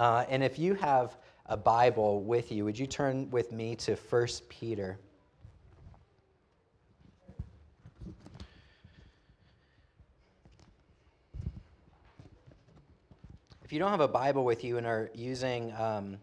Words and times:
Uh, 0.00 0.24
and 0.30 0.42
if 0.42 0.58
you 0.58 0.72
have 0.72 1.18
a 1.44 1.58
Bible 1.58 2.22
with 2.22 2.50
you, 2.50 2.64
would 2.64 2.78
you 2.78 2.86
turn 2.86 3.30
with 3.30 3.52
me 3.52 3.76
to 3.76 3.96
1 3.96 4.26
Peter? 4.48 4.98
If 13.62 13.70
you 13.70 13.78
don't 13.78 13.90
have 13.90 14.00
a 14.00 14.08
Bible 14.08 14.46
with 14.46 14.64
you 14.64 14.78
and 14.78 14.86
are 14.86 15.10
using 15.14 15.70
um, 15.74 16.16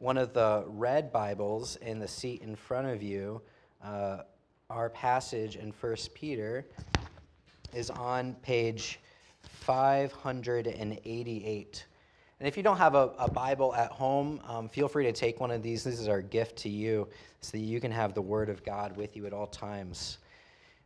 one 0.00 0.18
of 0.18 0.32
the 0.32 0.64
red 0.66 1.12
Bibles 1.12 1.76
in 1.76 2.00
the 2.00 2.08
seat 2.08 2.42
in 2.42 2.56
front 2.56 2.88
of 2.88 3.00
you, 3.00 3.40
uh, 3.84 4.22
our 4.70 4.90
passage 4.90 5.54
in 5.54 5.70
1 5.70 5.96
Peter 6.14 6.66
is 7.72 7.90
on 7.90 8.34
page 8.42 8.98
588. 9.42 11.84
And 12.40 12.48
if 12.48 12.56
you 12.56 12.62
don't 12.62 12.78
have 12.78 12.94
a, 12.94 13.10
a 13.18 13.30
Bible 13.30 13.74
at 13.74 13.92
home, 13.92 14.40
um, 14.48 14.66
feel 14.66 14.88
free 14.88 15.04
to 15.04 15.12
take 15.12 15.40
one 15.40 15.50
of 15.50 15.62
these. 15.62 15.84
This 15.84 16.00
is 16.00 16.08
our 16.08 16.22
gift 16.22 16.56
to 16.60 16.70
you 16.70 17.06
so 17.42 17.58
that 17.58 17.62
you 17.62 17.80
can 17.80 17.92
have 17.92 18.14
the 18.14 18.22
Word 18.22 18.48
of 18.48 18.64
God 18.64 18.96
with 18.96 19.14
you 19.14 19.26
at 19.26 19.34
all 19.34 19.46
times. 19.46 20.16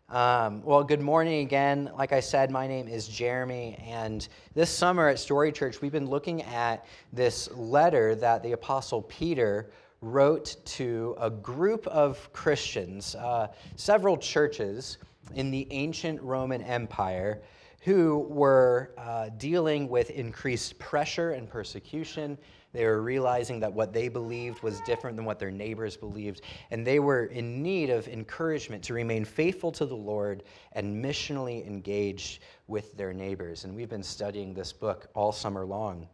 Um, 0.08 0.64
well, 0.64 0.82
good 0.82 1.00
morning 1.00 1.42
again. 1.42 1.92
Like 1.96 2.12
I 2.12 2.18
said, 2.18 2.50
my 2.50 2.66
name 2.66 2.88
is 2.88 3.06
Jeremy, 3.06 3.78
and 3.86 4.26
this 4.54 4.68
summer 4.68 5.08
at 5.08 5.20
Story 5.20 5.52
Church, 5.52 5.80
we've 5.80 5.92
been 5.92 6.10
looking 6.10 6.42
at 6.42 6.84
this 7.12 7.48
letter 7.52 8.16
that 8.16 8.42
the 8.42 8.50
Apostle 8.50 9.02
Peter 9.02 9.70
wrote 10.00 10.56
to 10.64 11.14
a 11.20 11.30
group 11.30 11.86
of 11.86 12.32
Christians, 12.32 13.14
uh, 13.14 13.46
several 13.76 14.16
churches 14.16 14.98
in 15.36 15.52
the 15.52 15.68
ancient 15.70 16.20
Roman 16.20 16.62
Empire 16.62 17.40
who 17.84 18.26
were 18.28 18.92
uh, 18.98 19.28
dealing 19.38 19.88
with 19.88 20.10
increased 20.10 20.78
pressure 20.78 21.30
and 21.32 21.48
persecution 21.48 22.36
they 22.74 22.84
were 22.86 23.02
realizing 23.02 23.60
that 23.60 23.72
what 23.72 23.92
they 23.92 24.08
believed 24.08 24.60
was 24.64 24.80
different 24.80 25.16
than 25.16 25.24
what 25.24 25.38
their 25.38 25.52
neighbors 25.52 25.96
believed. 25.96 26.42
And 26.72 26.84
they 26.84 26.98
were 26.98 27.26
in 27.26 27.62
need 27.62 27.88
of 27.88 28.08
encouragement 28.08 28.82
to 28.84 28.94
remain 28.94 29.24
faithful 29.24 29.70
to 29.72 29.86
the 29.86 29.94
Lord 29.94 30.42
and 30.72 31.02
missionally 31.02 31.64
engaged 31.64 32.42
with 32.66 32.96
their 32.96 33.12
neighbors. 33.12 33.64
And 33.64 33.76
we've 33.76 33.88
been 33.88 34.02
studying 34.02 34.54
this 34.54 34.72
book 34.72 35.06
all 35.14 35.30
summer 35.30 35.64
long. 35.64 36.08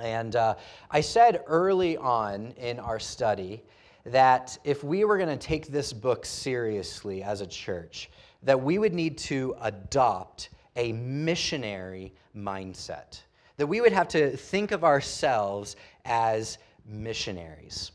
And 0.00 0.34
uh, 0.34 0.54
I 0.90 1.02
said 1.02 1.42
early 1.46 1.98
on 1.98 2.52
in 2.52 2.80
our 2.80 2.98
study 2.98 3.62
that 4.06 4.56
if 4.64 4.82
we 4.82 5.04
were 5.04 5.18
going 5.18 5.28
to 5.28 5.46
take 5.46 5.66
this 5.66 5.92
book 5.92 6.24
seriously 6.24 7.22
as 7.22 7.42
a 7.42 7.46
church, 7.46 8.10
that 8.44 8.60
we 8.60 8.78
would 8.78 8.94
need 8.94 9.18
to 9.18 9.54
adopt 9.60 10.48
a 10.76 10.92
missionary 10.92 12.12
mindset 12.36 13.20
that 13.56 13.66
we 13.66 13.80
would 13.80 13.92
have 13.92 14.08
to 14.08 14.36
think 14.36 14.72
of 14.72 14.84
ourselves 14.84 15.76
as 16.04 16.58
missionaries. 16.86 17.92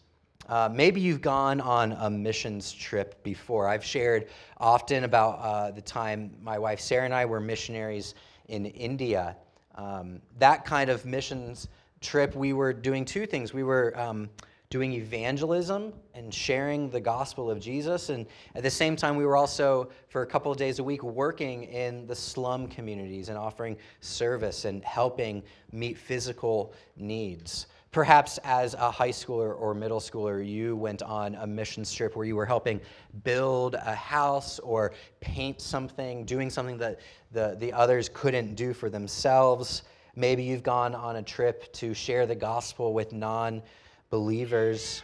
Uh, 0.47 0.69
maybe 0.71 1.01
you've 1.01 1.21
gone 1.21 1.59
on 1.59 1.91
a 1.93 2.09
missions 2.09 2.71
trip 2.71 3.21
before. 3.23 3.67
I've 3.67 3.83
shared 3.83 4.29
often 4.59 5.03
about 5.03 5.39
uh, 5.39 5.71
the 5.71 5.81
time 5.81 6.31
my 6.41 6.57
wife 6.57 6.79
Sarah 6.79 7.03
and 7.03 7.13
I 7.13 7.25
were 7.25 7.41
missionaries 7.41 8.15
in 8.47 8.65
India. 8.67 9.35
Um, 9.75 10.21
that 10.39 10.63
kind 10.63 10.89
of 10.89 11.05
missions 11.05 11.67
trip, 11.99 12.33
we 12.33 12.53
were 12.53 12.71
doing 12.71 13.03
two 13.03 13.25
things. 13.25 13.53
We 13.53 13.63
were 13.63 13.93
um, 13.99 14.29
doing 14.69 14.93
evangelism 14.93 15.93
and 16.13 16.33
sharing 16.33 16.89
the 16.89 16.99
gospel 16.99 17.49
of 17.49 17.59
Jesus. 17.59 18.09
And 18.09 18.25
at 18.53 18.63
the 18.63 18.69
same 18.69 18.97
time, 18.97 19.15
we 19.15 19.25
were 19.25 19.37
also, 19.37 19.89
for 20.09 20.23
a 20.23 20.27
couple 20.27 20.51
of 20.51 20.57
days 20.57 20.79
a 20.79 20.83
week, 20.83 21.03
working 21.03 21.63
in 21.63 22.05
the 22.05 22.15
slum 22.15 22.67
communities 22.67 23.29
and 23.29 23.37
offering 23.37 23.77
service 24.01 24.65
and 24.65 24.83
helping 24.83 25.41
meet 25.71 25.97
physical 25.97 26.73
needs. 26.97 27.67
Perhaps 27.91 28.37
as 28.43 28.73
a 28.73 28.91
high 28.91 29.09
schooler 29.09 29.57
or 29.57 29.73
middle 29.73 30.01
schooler, 30.01 30.45
you 30.45 30.75
went 30.75 31.01
on 31.01 31.35
a 31.35 31.47
mission 31.47 31.85
trip 31.85 32.17
where 32.17 32.25
you 32.25 32.35
were 32.35 32.45
helping 32.45 32.81
build 33.23 33.75
a 33.75 33.95
house 33.95 34.59
or 34.59 34.91
paint 35.21 35.61
something, 35.61 36.25
doing 36.25 36.49
something 36.49 36.77
that 36.77 36.99
the, 37.31 37.55
the 37.59 37.71
others 37.71 38.09
couldn't 38.13 38.55
do 38.55 38.73
for 38.73 38.89
themselves. 38.89 39.83
Maybe 40.17 40.43
you've 40.43 40.63
gone 40.63 40.93
on 40.93 41.15
a 41.15 41.23
trip 41.23 41.71
to 41.73 41.93
share 41.93 42.25
the 42.25 42.35
gospel 42.35 42.93
with 42.93 43.13
non 43.13 43.61
believers. 44.09 45.03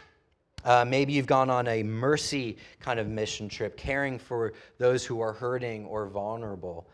Uh, 0.64 0.84
maybe 0.84 1.12
you've 1.12 1.26
gone 1.26 1.50
on 1.50 1.68
a 1.68 1.82
mercy 1.82 2.56
kind 2.80 2.98
of 2.98 3.08
mission 3.08 3.48
trip, 3.48 3.76
caring 3.76 4.18
for 4.18 4.54
those 4.78 5.04
who 5.04 5.20
are 5.20 5.32
hurting 5.32 5.84
or 5.86 6.06
vulnerable. 6.06 6.88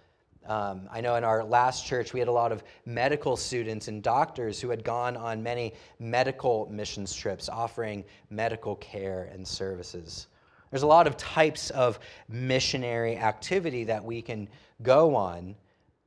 Um, 0.47 0.89
I 0.91 1.01
know 1.01 1.17
in 1.17 1.23
our 1.23 1.45
last 1.45 1.87
church, 1.87 2.13
we 2.13 2.19
had 2.19 2.29
a 2.29 2.33
lot 2.33 2.51
of 2.51 2.65
medical 2.85 3.37
students 3.37 3.89
and 3.89 4.03
doctors 4.03 4.61
who 4.61 4.71
had 4.71 4.83
gone 4.83 5.17
on 5.17 5.43
many 5.43 5.75
medical 5.99 6.69
missions 6.71 7.15
trips, 7.15 7.49
offering 7.49 8.05
medical 8.31 8.75
care 8.77 9.31
and 9.33 9.47
services. 9.47 10.27
There's 10.71 10.83
a 10.83 10.89
lot 10.89 11.07
of 11.07 11.17
types 11.17 11.71
of 11.71 11.99
missionary 12.29 13.17
activity 13.17 13.85
that 13.85 14.03
we 14.05 14.23
can 14.23 14.49
go 14.83 15.15
on. 15.15 15.55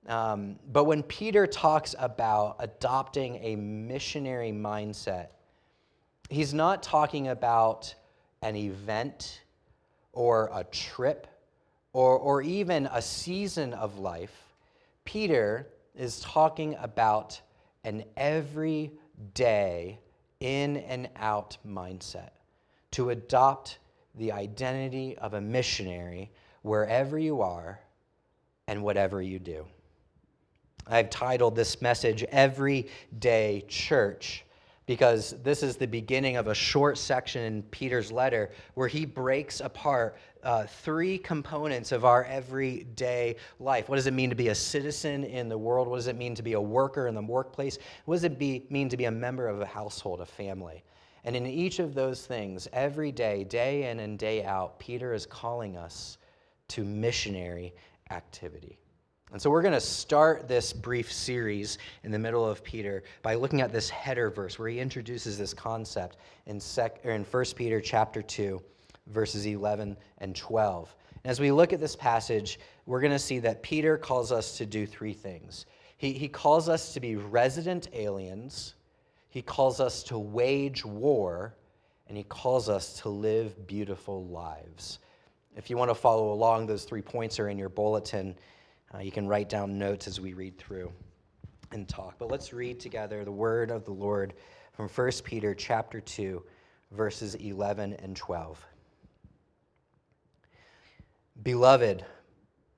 Um, 0.08 0.58
but 0.72 0.86
when 0.86 1.04
Peter 1.04 1.48
talks 1.48 1.96
about 2.00 2.58
adopting 2.60 3.38
a 3.42 3.56
missionary 3.56 4.52
mindset, 4.52 5.28
he's 6.30 6.54
not 6.54 6.84
talking 6.84 7.28
about 7.28 7.94
an 8.42 8.56
event 8.56 9.42
or 10.12 10.50
a 10.54 10.64
trip 10.66 11.28
or, 11.94 12.18
or 12.18 12.42
even 12.42 12.88
a 12.92 13.02
season 13.02 13.74
of 13.74 14.00
life. 14.00 14.36
Peter 15.06 15.68
is 15.96 16.20
talking 16.22 16.76
about 16.80 17.40
an 17.84 18.04
everyday 18.18 20.00
in 20.40 20.78
and 20.78 21.10
out 21.16 21.58
mindset 21.68 22.32
to 22.92 23.10
adopt 23.10 23.80
the 24.16 24.32
identity 24.32 25.18
of 25.18 25.34
a 25.34 25.42
missionary 25.42 26.32
wherever 26.62 27.18
you 27.18 27.42
are 27.42 27.80
and 28.68 28.82
whatever 28.84 29.22
you 29.22 29.40
do. 29.40 29.66
I've 30.86 31.10
titled 31.10 31.56
this 31.56 31.82
message 31.82 32.24
Everyday 32.24 33.64
Church 33.68 34.44
because 34.86 35.36
this 35.44 35.64
is 35.64 35.78
the 35.78 35.88
beginning 35.88 36.36
of 36.36 36.48
a 36.48 36.54
short 36.54 36.98
section 36.98 37.44
in 37.44 37.64
Peter's 37.64 38.12
letter 38.12 38.52
where 38.74 38.88
he 38.88 39.06
breaks 39.06 39.60
apart 39.62 40.18
uh, 40.44 40.66
three 40.66 41.18
components 41.18 41.92
of 41.92 42.04
our 42.04 42.26
everyday 42.26 43.36
life. 43.60 43.88
What 43.88 43.96
does 43.96 44.08
it 44.08 44.14
mean 44.14 44.30
to 44.30 44.36
be 44.36 44.50
a 44.50 44.56
citizen 44.56 45.24
in 45.24 45.48
the 45.48 45.58
world? 45.58 45.88
What 45.88 45.98
does 45.98 46.08
it 46.08 46.18
mean 46.18 46.36
to 46.36 46.44
be 46.44 46.54
a 46.54 46.62
worker 46.62 47.08
in 47.08 47.16
the 47.16 47.22
workplace? 47.22 47.78
What 48.06 48.16
does 48.16 48.24
it 48.26 48.38
be, 48.38 48.66
mean 48.70 48.90
to 48.90 48.98
be 48.98 49.06
a 49.06 49.12
member 49.12 49.48
of 49.48 49.62
a 49.62 49.66
household, 49.66 50.20
a 50.20 50.26
family? 50.26 50.84
And 51.24 51.36
in 51.36 51.46
each 51.46 51.80
of 51.80 51.94
those 51.94 52.26
things, 52.26 52.68
every 52.74 53.12
day, 53.12 53.46
day 53.46 53.90
in 53.90 54.02
and 54.02 54.20
day 54.20 54.44
out, 54.44 54.78
Peter 54.80 55.14
is 55.14 55.26
calling 55.26 55.78
us 55.78 56.18
to 56.70 56.84
missionary 56.84 57.74
activity. 58.12 58.78
And 59.34 59.42
so 59.42 59.50
we're 59.50 59.64
going 59.64 59.74
to 59.74 59.82
start 59.82 60.48
this 60.48 60.72
brief 60.72 61.12
series 61.12 61.80
in 62.04 62.12
the 62.12 62.20
middle 62.20 62.48
of 62.48 62.64
Peter 62.64 63.04
by 63.24 63.34
looking 63.34 63.62
at 63.62 63.74
this 63.74 63.90
header 63.90 64.30
verse 64.30 64.60
where 64.60 64.70
he 64.70 64.80
introduces 64.80 65.40
this 65.40 65.56
concept 65.56 66.18
in, 66.46 66.60
sec, 66.60 67.00
or 67.04 67.14
in 67.14 67.24
1 67.24 67.46
Peter 67.56 67.82
chapter 67.82 68.22
2, 68.22 68.62
verses 69.08 69.48
11 69.48 69.98
and 70.20 70.36
12. 70.36 70.96
And 71.24 71.32
as 71.32 71.40
we 71.40 71.52
look 71.52 71.74
at 71.74 71.80
this 71.80 71.96
passage, 71.96 72.60
we're 72.86 73.02
going 73.02 73.12
to 73.12 73.18
see 73.18 73.40
that 73.40 73.64
Peter 73.64 73.98
calls 73.98 74.32
us 74.32 74.56
to 74.60 74.68
do 74.68 74.86
three 74.86 75.14
things. 75.14 75.66
He, 75.98 76.14
he 76.14 76.28
calls 76.28 76.70
us 76.70 76.94
to 76.94 77.00
be 77.00 77.16
resident 77.16 77.88
aliens, 77.92 78.76
he 79.30 79.42
calls 79.42 79.80
us 79.80 80.04
to 80.04 80.20
wage 80.20 80.86
war, 80.86 81.56
and 82.08 82.16
he 82.16 82.24
calls 82.24 82.70
us 82.70 83.02
to 83.02 83.10
live 83.10 83.66
beautiful 83.66 84.26
lives. 84.26 85.00
If 85.56 85.72
you 85.72 85.78
want 85.78 85.90
to 85.90 85.96
follow 85.96 86.32
along, 86.34 86.68
those 86.68 86.84
three 86.84 87.02
points 87.02 87.40
are 87.40 87.50
in 87.50 87.58
your 87.58 87.70
bulletin. 87.70 88.36
Uh, 88.94 89.00
you 89.00 89.12
can 89.12 89.28
write 89.28 89.50
down 89.50 89.78
notes 89.78 90.08
as 90.08 90.22
we 90.22 90.34
read 90.34 90.58
through 90.58 90.92
and 91.72 91.88
talk. 91.90 92.16
But 92.20 92.30
let's 92.30 92.54
read 92.54 92.80
together 92.80 93.26
the 93.26 93.32
word 93.32 93.72
of 93.72 93.86
the 93.86 93.92
Lord 93.92 94.34
from 94.74 94.88
1 94.88 95.12
Peter 95.24 95.56
chapter 95.56 96.00
2, 96.00 96.44
verses 96.92 97.34
11 97.36 97.94
and 97.94 98.16
12. 98.16 98.64
Beloved, 101.42 102.06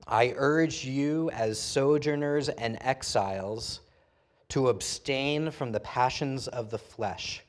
I 0.06 0.32
urge 0.36 0.84
you 0.84 1.30
as 1.30 1.60
sojourners 1.60 2.48
and 2.48 2.78
exiles 2.80 3.80
to 4.48 4.68
abstain 4.70 5.50
from 5.50 5.70
the 5.70 5.80
passions 5.80 6.48
of 6.48 6.70
the 6.70 6.78
flesh, 6.78 7.42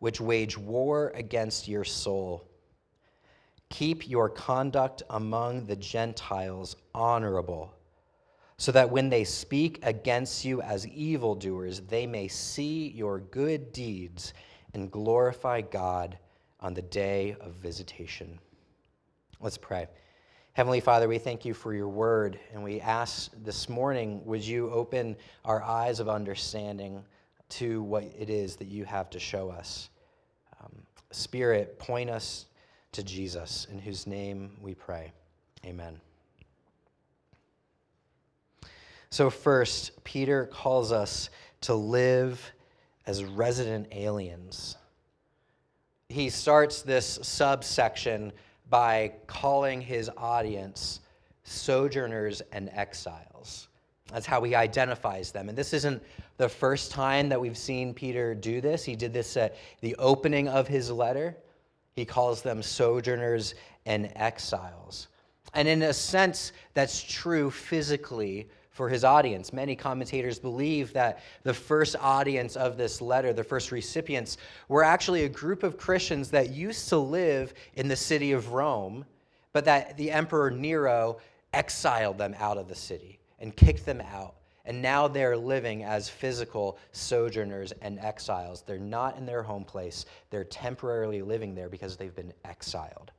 which 0.00 0.20
wage 0.20 0.58
war 0.58 1.12
against 1.14 1.66
your 1.66 1.84
soul. 1.84 2.46
Keep 3.70 4.10
your 4.10 4.28
conduct 4.28 5.02
among 5.08 5.64
the 5.64 5.76
Gentiles 5.76 6.76
honorable 6.94 7.72
so 8.62 8.70
that 8.70 8.88
when 8.88 9.08
they 9.08 9.24
speak 9.24 9.80
against 9.82 10.44
you 10.44 10.62
as 10.62 10.86
evildoers, 10.86 11.80
they 11.80 12.06
may 12.06 12.28
see 12.28 12.90
your 12.90 13.18
good 13.18 13.72
deeds 13.72 14.34
and 14.72 14.88
glorify 14.88 15.60
God 15.60 16.16
on 16.60 16.72
the 16.72 16.82
day 16.82 17.34
of 17.40 17.54
visitation. 17.54 18.38
Let's 19.40 19.58
pray. 19.58 19.88
Heavenly 20.52 20.78
Father, 20.78 21.08
we 21.08 21.18
thank 21.18 21.44
you 21.44 21.54
for 21.54 21.74
your 21.74 21.88
word, 21.88 22.38
and 22.54 22.62
we 22.62 22.80
ask 22.80 23.32
this 23.42 23.68
morning, 23.68 24.24
would 24.26 24.46
you 24.46 24.70
open 24.70 25.16
our 25.44 25.60
eyes 25.64 25.98
of 25.98 26.08
understanding 26.08 27.02
to 27.48 27.82
what 27.82 28.04
it 28.16 28.30
is 28.30 28.54
that 28.54 28.68
you 28.68 28.84
have 28.84 29.10
to 29.10 29.18
show 29.18 29.50
us. 29.50 29.90
Um, 30.62 30.72
Spirit, 31.10 31.80
point 31.80 32.08
us 32.08 32.46
to 32.92 33.02
Jesus, 33.02 33.66
in 33.72 33.80
whose 33.80 34.06
name 34.06 34.52
we 34.60 34.72
pray. 34.72 35.10
Amen. 35.66 36.00
So, 39.12 39.28
first, 39.28 40.02
Peter 40.04 40.46
calls 40.46 40.90
us 40.90 41.28
to 41.60 41.74
live 41.74 42.50
as 43.06 43.22
resident 43.22 43.88
aliens. 43.92 44.78
He 46.08 46.30
starts 46.30 46.80
this 46.80 47.18
subsection 47.20 48.32
by 48.70 49.12
calling 49.26 49.82
his 49.82 50.10
audience 50.16 51.00
sojourners 51.44 52.40
and 52.52 52.70
exiles. 52.72 53.68
That's 54.10 54.24
how 54.24 54.42
he 54.44 54.54
identifies 54.54 55.30
them. 55.30 55.50
And 55.50 55.58
this 55.58 55.74
isn't 55.74 56.02
the 56.38 56.48
first 56.48 56.90
time 56.90 57.28
that 57.28 57.38
we've 57.38 57.58
seen 57.58 57.92
Peter 57.92 58.34
do 58.34 58.62
this. 58.62 58.82
He 58.82 58.96
did 58.96 59.12
this 59.12 59.36
at 59.36 59.56
the 59.82 59.94
opening 59.96 60.48
of 60.48 60.66
his 60.66 60.90
letter. 60.90 61.36
He 61.96 62.06
calls 62.06 62.40
them 62.40 62.62
sojourners 62.62 63.56
and 63.84 64.10
exiles. 64.16 65.08
And 65.52 65.68
in 65.68 65.82
a 65.82 65.92
sense, 65.92 66.52
that's 66.72 67.02
true 67.02 67.50
physically 67.50 68.48
for 68.72 68.88
his 68.88 69.04
audience. 69.04 69.52
Many 69.52 69.76
commentators 69.76 70.38
believe 70.38 70.92
that 70.94 71.20
the 71.42 71.54
first 71.54 71.94
audience 72.00 72.56
of 72.56 72.76
this 72.76 73.00
letter, 73.00 73.32
the 73.32 73.44
first 73.44 73.70
recipients, 73.70 74.38
were 74.68 74.82
actually 74.82 75.24
a 75.24 75.28
group 75.28 75.62
of 75.62 75.76
Christians 75.76 76.30
that 76.30 76.50
used 76.50 76.88
to 76.88 76.96
live 76.96 77.52
in 77.74 77.86
the 77.86 77.96
city 77.96 78.32
of 78.32 78.52
Rome, 78.52 79.04
but 79.52 79.66
that 79.66 79.96
the 79.98 80.10
Emperor 80.10 80.50
Nero 80.50 81.18
exiled 81.52 82.16
them 82.16 82.34
out 82.38 82.56
of 82.56 82.66
the 82.66 82.74
city 82.74 83.20
and 83.38 83.54
kicked 83.54 83.84
them 83.84 84.00
out. 84.00 84.36
And 84.64 84.80
now 84.80 85.06
they're 85.06 85.36
living 85.36 85.84
as 85.84 86.08
physical 86.08 86.78
sojourners 86.92 87.72
and 87.82 87.98
exiles. 87.98 88.62
They're 88.62 88.78
not 88.78 89.18
in 89.18 89.26
their 89.26 89.42
home 89.42 89.64
place, 89.64 90.06
they're 90.30 90.44
temporarily 90.44 91.20
living 91.20 91.54
there 91.54 91.68
because 91.68 91.96
they've 91.96 92.14
been 92.14 92.32
exiled. 92.44 93.11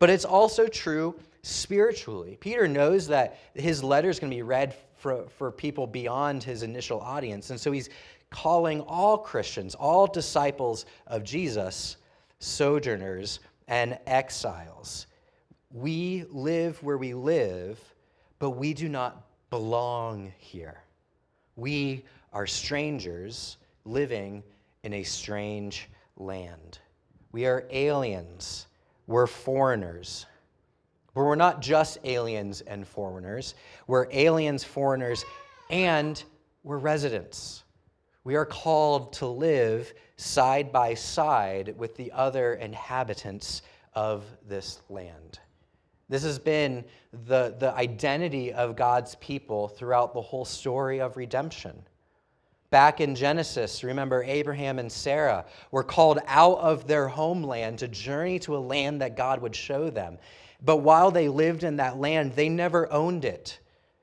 But 0.00 0.10
it's 0.10 0.24
also 0.24 0.66
true 0.66 1.14
spiritually. 1.42 2.36
Peter 2.40 2.66
knows 2.66 3.06
that 3.08 3.38
his 3.54 3.84
letter 3.84 4.08
is 4.08 4.18
going 4.18 4.30
to 4.30 4.36
be 4.36 4.42
read 4.42 4.74
for, 4.96 5.26
for 5.36 5.52
people 5.52 5.86
beyond 5.86 6.42
his 6.42 6.62
initial 6.62 7.00
audience. 7.00 7.50
And 7.50 7.60
so 7.60 7.70
he's 7.70 7.90
calling 8.30 8.80
all 8.80 9.18
Christians, 9.18 9.74
all 9.74 10.06
disciples 10.06 10.86
of 11.06 11.22
Jesus, 11.22 11.96
sojourners 12.38 13.40
and 13.68 13.98
exiles. 14.06 15.06
We 15.70 16.24
live 16.30 16.82
where 16.82 16.98
we 16.98 17.14
live, 17.14 17.78
but 18.38 18.50
we 18.50 18.72
do 18.72 18.88
not 18.88 19.26
belong 19.50 20.32
here. 20.38 20.82
We 21.56 22.04
are 22.32 22.46
strangers 22.46 23.58
living 23.84 24.42
in 24.82 24.94
a 24.94 25.02
strange 25.02 25.88
land. 26.16 26.78
We 27.32 27.44
are 27.46 27.66
aliens 27.70 28.66
we're 29.10 29.26
foreigners. 29.26 30.24
But 31.14 31.24
we're 31.24 31.34
not 31.34 31.60
just 31.60 31.98
aliens 32.04 32.60
and 32.60 32.86
foreigners, 32.86 33.54
we're 33.88 34.06
aliens, 34.12 34.62
foreigners, 34.62 35.24
and 35.68 36.22
we're 36.62 36.78
residents. 36.78 37.64
We 38.22 38.36
are 38.36 38.46
called 38.46 39.12
to 39.14 39.26
live 39.26 39.92
side 40.16 40.70
by 40.70 40.94
side 40.94 41.74
with 41.76 41.96
the 41.96 42.12
other 42.12 42.54
inhabitants 42.54 43.62
of 43.94 44.24
this 44.46 44.80
land. 44.88 45.40
This 46.08 46.22
has 46.22 46.38
been 46.38 46.84
the, 47.26 47.56
the 47.58 47.72
identity 47.74 48.52
of 48.52 48.76
God's 48.76 49.16
people 49.16 49.66
throughout 49.66 50.14
the 50.14 50.20
whole 50.20 50.44
story 50.44 51.00
of 51.00 51.16
redemption. 51.16 51.82
Back 52.70 53.00
in 53.00 53.16
Genesis, 53.16 53.82
remember 53.82 54.22
Abraham 54.22 54.78
and 54.78 54.90
Sarah 54.90 55.44
were 55.72 55.82
called 55.82 56.20
out 56.26 56.58
of 56.58 56.86
their 56.86 57.08
homeland 57.08 57.80
to 57.80 57.88
journey 57.88 58.38
to 58.40 58.56
a 58.56 58.58
land 58.58 59.00
that 59.02 59.16
God 59.16 59.42
would 59.42 59.56
show 59.56 59.90
them. 59.90 60.18
But 60.62 60.78
while 60.78 61.10
they 61.10 61.28
lived 61.28 61.64
in 61.64 61.76
that 61.76 61.98
land, 61.98 62.34
they 62.34 62.48
never 62.48 62.92
owned 62.92 63.24
it. 63.24 63.58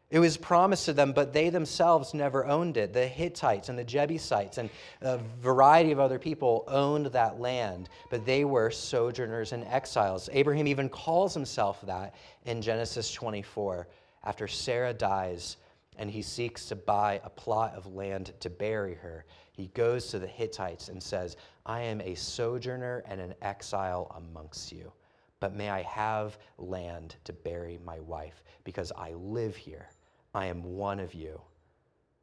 It 0.09 0.19
was 0.19 0.37
promised 0.37 0.85
to 0.85 0.93
them, 0.93 1.11
but 1.11 1.33
they 1.33 1.49
themselves 1.49 2.13
never 2.13 2.45
owned 2.45 2.77
it. 2.77 2.93
The 2.93 3.07
Hittites 3.07 3.69
and 3.69 3.77
the 3.77 3.83
Jebusites 3.83 4.57
and 4.57 4.69
a 5.01 5.17
variety 5.17 5.91
of 5.91 5.99
other 5.99 6.19
people 6.19 6.63
owned 6.67 7.07
that 7.07 7.39
land, 7.39 7.89
but 8.09 8.25
they 8.25 8.45
were 8.45 8.71
sojourners 8.71 9.51
and 9.51 9.65
exiles. 9.65 10.29
Abraham 10.31 10.67
even 10.67 10.87
calls 10.89 11.33
himself 11.33 11.81
that 11.85 12.15
in 12.45 12.61
Genesis 12.61 13.11
24. 13.13 13.87
After 14.23 14.47
Sarah 14.47 14.93
dies, 14.93 15.57
and 15.97 16.09
he 16.09 16.21
seeks 16.21 16.65
to 16.67 16.75
buy 16.75 17.19
a 17.23 17.29
plot 17.29 17.73
of 17.75 17.93
land 17.93 18.33
to 18.39 18.49
bury 18.49 18.95
her. 18.95 19.25
He 19.51 19.67
goes 19.67 20.07
to 20.07 20.19
the 20.19 20.27
Hittites 20.27 20.89
and 20.89 21.01
says, 21.01 21.37
I 21.65 21.81
am 21.81 22.01
a 22.01 22.15
sojourner 22.15 23.03
and 23.07 23.19
an 23.19 23.33
exile 23.41 24.11
amongst 24.15 24.71
you, 24.71 24.91
but 25.39 25.55
may 25.55 25.69
I 25.69 25.81
have 25.83 26.37
land 26.57 27.15
to 27.23 27.33
bury 27.33 27.79
my 27.83 27.99
wife, 27.99 28.43
because 28.63 28.91
I 28.95 29.13
live 29.13 29.55
here. 29.55 29.89
I 30.33 30.45
am 30.45 30.63
one 30.63 30.99
of 30.99 31.13
you, 31.13 31.41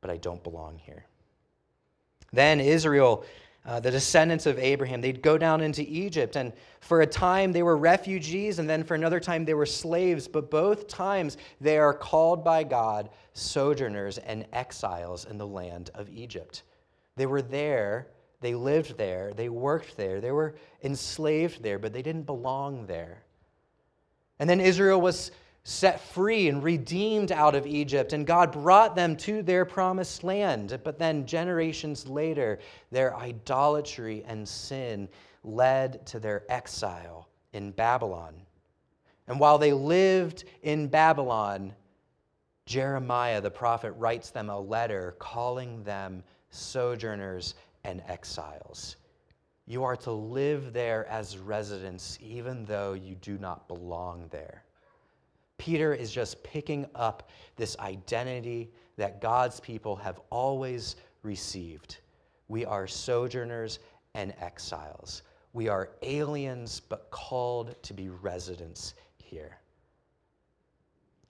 but 0.00 0.10
I 0.10 0.16
don't 0.16 0.42
belong 0.44 0.78
here. 0.78 1.06
Then 2.32 2.60
Israel 2.60 3.24
uh, 3.66 3.80
the 3.80 3.90
descendants 3.90 4.46
of 4.46 4.58
Abraham. 4.58 5.00
They'd 5.00 5.22
go 5.22 5.38
down 5.38 5.60
into 5.60 5.82
Egypt, 5.82 6.36
and 6.36 6.52
for 6.80 7.00
a 7.00 7.06
time 7.06 7.52
they 7.52 7.62
were 7.62 7.76
refugees, 7.76 8.58
and 8.58 8.68
then 8.68 8.84
for 8.84 8.94
another 8.94 9.20
time 9.20 9.44
they 9.44 9.54
were 9.54 9.66
slaves. 9.66 10.28
But 10.28 10.50
both 10.50 10.86
times 10.86 11.36
they 11.60 11.78
are 11.78 11.94
called 11.94 12.44
by 12.44 12.64
God 12.64 13.10
sojourners 13.32 14.18
and 14.18 14.46
exiles 14.52 15.24
in 15.24 15.38
the 15.38 15.46
land 15.46 15.90
of 15.94 16.08
Egypt. 16.10 16.62
They 17.16 17.26
were 17.26 17.42
there, 17.42 18.08
they 18.40 18.54
lived 18.54 18.98
there, 18.98 19.32
they 19.34 19.48
worked 19.48 19.96
there, 19.96 20.20
they 20.20 20.32
were 20.32 20.56
enslaved 20.82 21.62
there, 21.62 21.78
but 21.78 21.92
they 21.92 22.02
didn't 22.02 22.24
belong 22.24 22.86
there. 22.86 23.22
And 24.38 24.50
then 24.50 24.60
Israel 24.60 25.00
was 25.00 25.30
set 25.64 25.98
free 25.98 26.48
and 26.48 26.62
redeemed 26.62 27.32
out 27.32 27.54
of 27.54 27.66
Egypt, 27.66 28.12
and 28.12 28.26
God 28.26 28.52
brought 28.52 28.94
them 28.94 29.16
to 29.16 29.42
their 29.42 29.64
promised 29.64 30.22
land. 30.22 30.78
But 30.84 30.98
then, 30.98 31.26
generations 31.26 32.06
later, 32.06 32.58
their 32.90 33.16
idolatry 33.16 34.22
and 34.26 34.46
sin 34.46 35.08
led 35.42 36.04
to 36.06 36.20
their 36.20 36.44
exile 36.50 37.28
in 37.54 37.70
Babylon. 37.70 38.34
And 39.26 39.40
while 39.40 39.56
they 39.56 39.72
lived 39.72 40.44
in 40.62 40.86
Babylon, 40.88 41.74
Jeremiah 42.66 43.40
the 43.40 43.50
prophet 43.50 43.92
writes 43.92 44.30
them 44.30 44.50
a 44.50 44.58
letter 44.58 45.16
calling 45.18 45.82
them 45.82 46.22
sojourners 46.50 47.54
and 47.84 48.02
exiles. 48.06 48.96
You 49.66 49.84
are 49.84 49.96
to 49.96 50.12
live 50.12 50.74
there 50.74 51.06
as 51.06 51.38
residents, 51.38 52.18
even 52.20 52.66
though 52.66 52.92
you 52.92 53.14
do 53.14 53.38
not 53.38 53.66
belong 53.66 54.28
there. 54.30 54.63
Peter 55.58 55.94
is 55.94 56.10
just 56.10 56.42
picking 56.42 56.86
up 56.94 57.30
this 57.56 57.76
identity 57.78 58.70
that 58.96 59.20
God's 59.20 59.60
people 59.60 59.96
have 59.96 60.20
always 60.30 60.96
received. 61.22 61.98
We 62.48 62.64
are 62.64 62.86
sojourners 62.86 63.78
and 64.14 64.34
exiles. 64.40 65.22
We 65.52 65.68
are 65.68 65.90
aliens, 66.02 66.80
but 66.80 67.10
called 67.10 67.80
to 67.82 67.94
be 67.94 68.08
residents 68.08 68.94
here. 69.22 69.58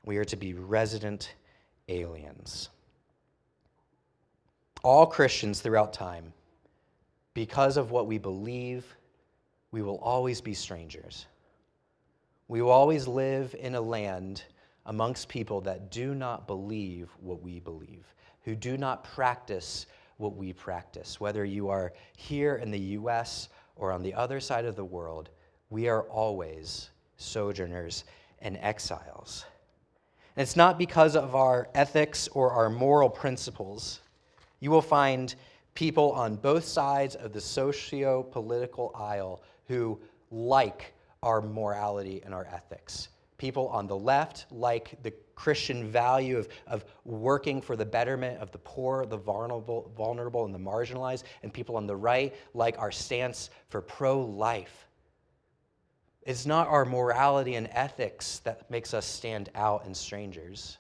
We 0.05 0.17
are 0.19 0.25
to 0.25 0.37
be 0.37 0.55
resident 0.55 1.35
aliens. 1.89 2.71
All 4.83 5.07
Christians 5.07 5.61
throughout 5.61 5.93
time, 5.93 6.33
because 7.33 7.77
of 7.77 7.91
what 7.91 8.07
we 8.07 8.19
believe, 8.19 8.85
we 9.71 9.83
will 9.83 9.99
always 9.99 10.41
be 10.41 10.55
strangers. 10.55 11.27
We 12.49 12.61
will 12.61 12.71
always 12.71 13.07
live 13.07 13.55
in 13.59 13.75
a 13.75 13.81
land 13.81 14.43
amongst 14.87 15.29
people 15.29 15.61
that 15.63 15.91
do 15.91 16.15
not 16.15 16.47
believe 16.47 17.09
what 17.21 17.43
we 17.43 17.59
believe, 17.59 18.15
who 18.43 18.55
do 18.55 18.77
not 18.77 19.05
practice 19.05 19.87
what 20.19 20.37
we 20.37 20.53
practice. 20.53 21.21
Whether 21.21 21.45
you 21.45 21.69
are 21.69 21.93
here 22.17 22.57
in 22.57 22.71
the 22.71 22.79
U.S. 22.79 23.49
or 23.77 23.93
on 23.93 24.03
the 24.03 24.15
other 24.15 24.41
side 24.41 24.65
of 24.65 24.77
the 24.77 24.85
world, 24.85 25.31
we 25.71 25.89
are 25.89 26.03
always 26.03 26.91
sojourners 27.17 28.05
and 28.41 28.59
exiles. 28.59 29.47
And 30.37 30.43
it's 30.43 30.57
not 30.57 30.79
because 30.79 31.17
of 31.17 31.35
our 31.35 31.69
ethics 31.75 32.29
or 32.29 32.51
our 32.51 32.69
moral 32.69 33.09
principles. 33.09 34.01
You 34.61 34.71
will 34.71 34.83
find 34.83 35.35
people 35.75 36.13
on 36.13 36.37
both 36.37 36.65
sides 36.65 37.15
of 37.15 37.33
the 37.33 37.41
socio 37.41 38.23
political 38.23 38.93
aisle 38.95 39.43
who 39.67 39.99
like 40.31 40.94
our 41.25 41.41
morality 41.41 42.21
and 42.25 42.35
our 42.35 42.47
ethics. 42.53 43.09
People 43.39 43.69
on 43.69 43.87
the 43.87 43.97
left 43.97 44.47
like 44.53 45.03
the 45.03 45.13
Christian 45.35 45.91
value 45.91 46.39
of, 46.39 46.49
of 46.67 46.85
working 47.05 47.61
for 47.61 47.75
the 47.75 47.85
betterment 47.85 48.41
of 48.41 48.53
the 48.53 48.59
poor, 48.59 49.05
the 49.07 49.17
vulnerable, 49.17 49.91
vulnerable, 49.97 50.45
and 50.45 50.55
the 50.55 50.59
marginalized. 50.59 51.25
And 51.43 51.53
people 51.53 51.77
on 51.77 51.87
the 51.87 51.97
right 51.97 52.35
like 52.53 52.79
our 52.79 52.93
stance 52.93 53.51
for 53.69 53.81
pro 53.81 54.21
life. 54.21 54.87
It's 56.23 56.47
not 56.47 56.69
our 56.69 56.85
morality 56.85 57.57
and 57.57 57.69
ethics 57.73 58.39
that 58.41 58.71
makes 58.71 58.95
us 58.95 59.05
stand 59.05 59.51
out 59.55 59.85
and 59.85 59.97
strangers, 59.97 60.79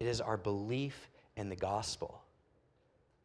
it 0.00 0.06
is 0.06 0.20
our 0.20 0.36
belief 0.36 1.08
in 1.36 1.48
the 1.48 1.56
gospel. 1.56 2.22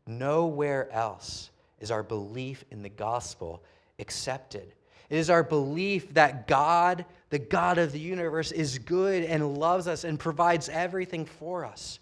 Nowhere 0.05 0.91
else 0.91 1.49
is 1.79 1.91
our 1.91 2.03
belief 2.03 2.63
in 2.71 2.81
the 2.81 2.89
gospel 2.89 3.63
accepted. 3.99 4.73
It 5.09 5.17
is 5.17 5.29
our 5.29 5.43
belief 5.43 6.13
that 6.15 6.47
God, 6.47 7.05
the 7.29 7.39
God 7.39 7.77
of 7.77 7.91
the 7.91 7.99
universe, 7.99 8.51
is 8.51 8.77
good 8.79 9.23
and 9.23 9.57
loves 9.57 9.87
us 9.87 10.03
and 10.03 10.19
provides 10.19 10.67
everything 10.69 11.25
for 11.25 11.63
us. 11.63 11.99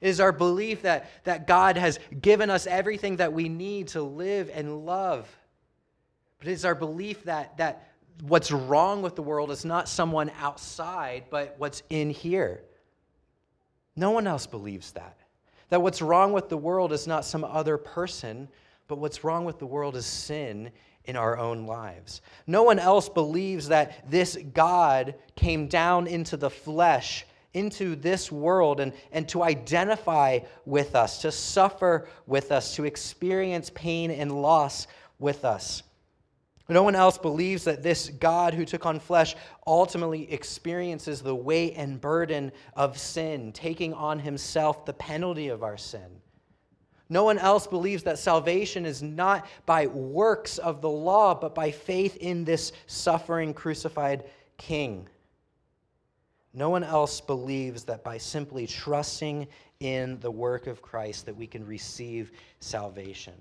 It 0.00 0.08
is 0.08 0.20
our 0.20 0.32
belief 0.32 0.82
that, 0.82 1.10
that 1.24 1.46
God 1.46 1.76
has 1.76 1.98
given 2.20 2.50
us 2.50 2.66
everything 2.66 3.16
that 3.16 3.32
we 3.32 3.48
need 3.48 3.88
to 3.88 4.02
live 4.02 4.50
and 4.52 4.84
love. 4.84 5.28
But 6.38 6.48
it 6.48 6.52
is 6.52 6.64
our 6.64 6.74
belief 6.74 7.24
that, 7.24 7.56
that 7.56 7.88
what's 8.22 8.52
wrong 8.52 9.02
with 9.02 9.16
the 9.16 9.22
world 9.22 9.50
is 9.50 9.64
not 9.64 9.88
someone 9.88 10.30
outside, 10.38 11.24
but 11.30 11.56
what's 11.58 11.82
in 11.90 12.10
here. 12.10 12.62
No 13.96 14.10
one 14.10 14.26
else 14.26 14.46
believes 14.46 14.92
that. 14.92 15.16
That 15.70 15.82
what's 15.82 16.02
wrong 16.02 16.32
with 16.32 16.48
the 16.48 16.56
world 16.56 16.92
is 16.92 17.06
not 17.06 17.24
some 17.24 17.42
other 17.42 17.78
person, 17.78 18.48
but 18.86 18.98
what's 18.98 19.24
wrong 19.24 19.44
with 19.44 19.58
the 19.58 19.66
world 19.66 19.96
is 19.96 20.06
sin 20.06 20.70
in 21.04 21.16
our 21.16 21.38
own 21.38 21.66
lives. 21.66 22.22
No 22.46 22.62
one 22.62 22.78
else 22.78 23.08
believes 23.08 23.68
that 23.68 24.10
this 24.10 24.36
God 24.54 25.14
came 25.36 25.68
down 25.68 26.06
into 26.06 26.36
the 26.36 26.50
flesh, 26.50 27.26
into 27.52 27.94
this 27.94 28.32
world, 28.32 28.80
and, 28.80 28.92
and 29.12 29.28
to 29.28 29.42
identify 29.42 30.40
with 30.64 30.94
us, 30.94 31.20
to 31.22 31.30
suffer 31.30 32.08
with 32.26 32.52
us, 32.52 32.74
to 32.76 32.84
experience 32.84 33.70
pain 33.74 34.10
and 34.10 34.42
loss 34.42 34.86
with 35.18 35.44
us. 35.44 35.82
No 36.68 36.82
one 36.82 36.94
else 36.94 37.18
believes 37.18 37.64
that 37.64 37.82
this 37.82 38.08
God 38.08 38.54
who 38.54 38.64
took 38.64 38.86
on 38.86 38.98
flesh 38.98 39.36
ultimately 39.66 40.32
experiences 40.32 41.20
the 41.20 41.34
weight 41.34 41.74
and 41.76 42.00
burden 42.00 42.52
of 42.74 42.98
sin, 42.98 43.52
taking 43.52 43.92
on 43.92 44.18
himself 44.18 44.86
the 44.86 44.94
penalty 44.94 45.48
of 45.48 45.62
our 45.62 45.76
sin. 45.76 46.22
No 47.14 47.22
one 47.22 47.38
else 47.38 47.68
believes 47.68 48.02
that 48.02 48.18
salvation 48.18 48.84
is 48.84 49.00
not 49.00 49.46
by 49.66 49.86
works 49.86 50.58
of 50.58 50.80
the 50.80 50.90
law, 50.90 51.32
but 51.32 51.54
by 51.54 51.70
faith 51.70 52.16
in 52.16 52.44
this 52.44 52.72
suffering, 52.88 53.54
crucified 53.54 54.24
King. 54.58 55.08
No 56.54 56.70
one 56.70 56.82
else 56.82 57.20
believes 57.20 57.84
that 57.84 58.02
by 58.02 58.18
simply 58.18 58.66
trusting 58.66 59.46
in 59.78 60.18
the 60.18 60.30
work 60.30 60.66
of 60.66 60.82
Christ 60.82 61.24
that 61.26 61.36
we 61.36 61.46
can 61.46 61.64
receive 61.64 62.32
salvation. 62.58 63.34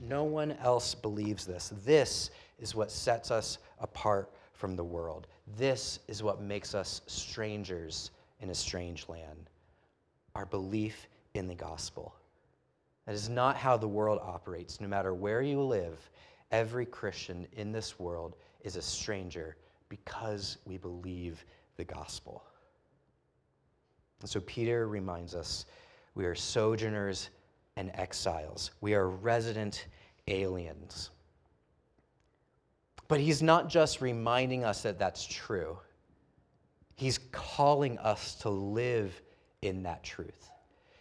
No 0.00 0.24
one 0.24 0.52
else 0.62 0.94
believes 0.94 1.44
this. 1.44 1.74
This 1.84 2.30
is 2.58 2.74
what 2.74 2.90
sets 2.90 3.30
us 3.30 3.58
apart 3.80 4.32
from 4.54 4.76
the 4.76 4.84
world. 4.84 5.26
This 5.58 5.98
is 6.08 6.22
what 6.22 6.40
makes 6.40 6.74
us 6.74 7.02
strangers 7.06 8.12
in 8.40 8.48
a 8.48 8.54
strange 8.54 9.10
land. 9.10 9.50
Our 10.34 10.46
belief 10.46 11.06
in 11.34 11.46
the 11.46 11.54
gospel. 11.54 12.14
That 13.06 13.14
is 13.14 13.28
not 13.28 13.56
how 13.56 13.76
the 13.76 13.88
world 13.88 14.20
operates. 14.22 14.80
No 14.80 14.88
matter 14.88 15.14
where 15.14 15.42
you 15.42 15.60
live, 15.60 16.10
every 16.50 16.86
Christian 16.86 17.46
in 17.52 17.72
this 17.72 17.98
world 17.98 18.36
is 18.62 18.76
a 18.76 18.82
stranger 18.82 19.56
because 19.88 20.58
we 20.64 20.76
believe 20.76 21.44
the 21.76 21.84
gospel. 21.84 22.44
And 24.20 24.28
so 24.28 24.40
Peter 24.40 24.86
reminds 24.86 25.34
us 25.34 25.66
we 26.14 26.24
are 26.24 26.34
sojourners 26.34 27.30
and 27.76 27.90
exiles, 27.94 28.72
we 28.80 28.94
are 28.94 29.08
resident 29.08 29.86
aliens. 30.28 31.10
But 33.08 33.20
he's 33.20 33.42
not 33.42 33.68
just 33.68 34.00
reminding 34.00 34.64
us 34.64 34.82
that 34.82 34.98
that's 34.98 35.24
true, 35.24 35.78
he's 36.94 37.18
calling 37.32 37.98
us 37.98 38.34
to 38.36 38.50
live 38.50 39.20
in 39.62 39.82
that 39.84 40.04
truth. 40.04 40.50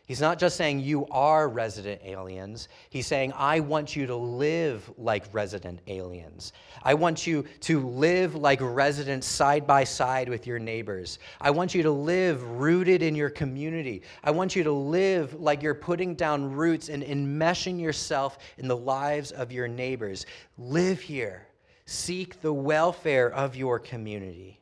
He's 0.09 0.21
not 0.21 0.39
just 0.39 0.57
saying 0.57 0.79
you 0.79 1.05
are 1.11 1.47
resident 1.47 2.01
aliens. 2.03 2.67
He's 2.89 3.05
saying, 3.05 3.31
I 3.35 3.59
want 3.59 3.95
you 3.95 4.07
to 4.07 4.15
live 4.15 4.89
like 4.97 5.25
resident 5.31 5.81
aliens. 5.85 6.51
I 6.81 6.95
want 6.95 7.27
you 7.27 7.45
to 7.59 7.87
live 7.87 8.33
like 8.33 8.57
residents 8.59 9.27
side 9.27 9.67
by 9.67 9.83
side 9.83 10.27
with 10.27 10.47
your 10.47 10.57
neighbors. 10.57 11.19
I 11.39 11.51
want 11.51 11.75
you 11.75 11.83
to 11.83 11.91
live 11.91 12.41
rooted 12.41 13.03
in 13.03 13.13
your 13.13 13.29
community. 13.29 14.01
I 14.23 14.31
want 14.31 14.55
you 14.55 14.63
to 14.63 14.71
live 14.71 15.35
like 15.35 15.61
you're 15.61 15.75
putting 15.75 16.15
down 16.15 16.53
roots 16.53 16.89
and 16.89 17.03
enmeshing 17.03 17.79
yourself 17.79 18.39
in 18.57 18.67
the 18.67 18.77
lives 18.77 19.31
of 19.31 19.51
your 19.51 19.67
neighbors. 19.67 20.25
Live 20.57 20.99
here. 20.99 21.45
Seek 21.85 22.41
the 22.41 22.51
welfare 22.51 23.31
of 23.31 23.55
your 23.55 23.77
community 23.77 24.59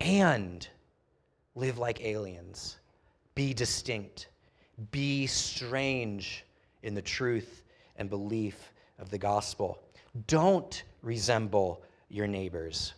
and 0.00 0.66
live 1.54 1.76
like 1.76 2.02
aliens. 2.02 2.78
Be 3.34 3.52
distinct 3.52 4.28
be 4.90 5.26
strange 5.26 6.44
in 6.82 6.94
the 6.94 7.02
truth 7.02 7.62
and 7.96 8.10
belief 8.10 8.72
of 8.98 9.10
the 9.10 9.18
gospel. 9.18 9.82
Don't 10.26 10.82
resemble 11.02 11.82
your 12.08 12.26
neighbors. 12.26 12.94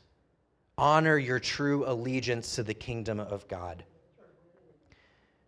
Honor 0.79 1.17
your 1.17 1.39
true 1.39 1.89
allegiance 1.89 2.55
to 2.57 2.63
the 2.63 2.75
kingdom 2.75 3.21
of 3.21 3.47
God. 3.49 3.85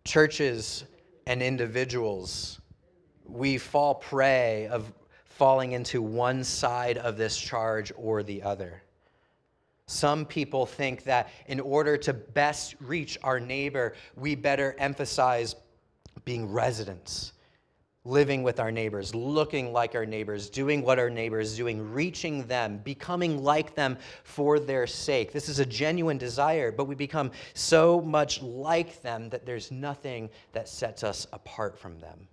Churches 0.03 0.85
and 1.27 1.43
individuals, 1.43 2.59
we 3.25 3.57
fall 3.57 3.95
prey 3.95 4.67
of 4.67 4.91
falling 5.25 5.73
into 5.73 6.01
one 6.01 6.43
side 6.43 6.97
of 6.97 7.15
this 7.15 7.37
charge 7.37 7.91
or 7.95 8.23
the 8.23 8.41
other. 8.41 8.81
Some 9.85 10.25
people 10.25 10.65
think 10.65 11.03
that 11.03 11.29
in 11.47 11.59
order 11.59 11.97
to 11.97 12.13
best 12.13 12.75
reach 12.79 13.17
our 13.23 13.39
neighbor, 13.39 13.95
we 14.15 14.35
better 14.35 14.75
emphasize 14.77 15.55
being 16.25 16.51
residents, 16.51 17.33
living 18.05 18.43
with 18.43 18.59
our 18.59 18.71
neighbors, 18.71 19.13
looking 19.13 19.73
like 19.73 19.95
our 19.95 20.05
neighbors, 20.05 20.49
doing 20.49 20.81
what 20.81 20.99
our 20.99 21.09
neighbors 21.09 21.55
doing, 21.55 21.93
reaching 21.93 22.45
them, 22.47 22.79
becoming 22.83 23.43
like 23.43 23.75
them 23.75 23.97
for 24.23 24.59
their 24.59 24.87
sake. 24.87 25.31
This 25.31 25.49
is 25.49 25.59
a 25.59 25.65
genuine 25.65 26.17
desire, 26.17 26.71
but 26.71 26.85
we 26.85 26.95
become 26.95 27.31
so 27.53 28.01
much 28.01 28.41
like 28.41 29.01
them 29.01 29.29
that 29.29 29.45
there's 29.45 29.71
nothing 29.71 30.29
that 30.53 30.69
sets 30.69 31.03
us 31.03 31.27
apart 31.33 31.77
from 31.77 31.99
them. 31.99 32.27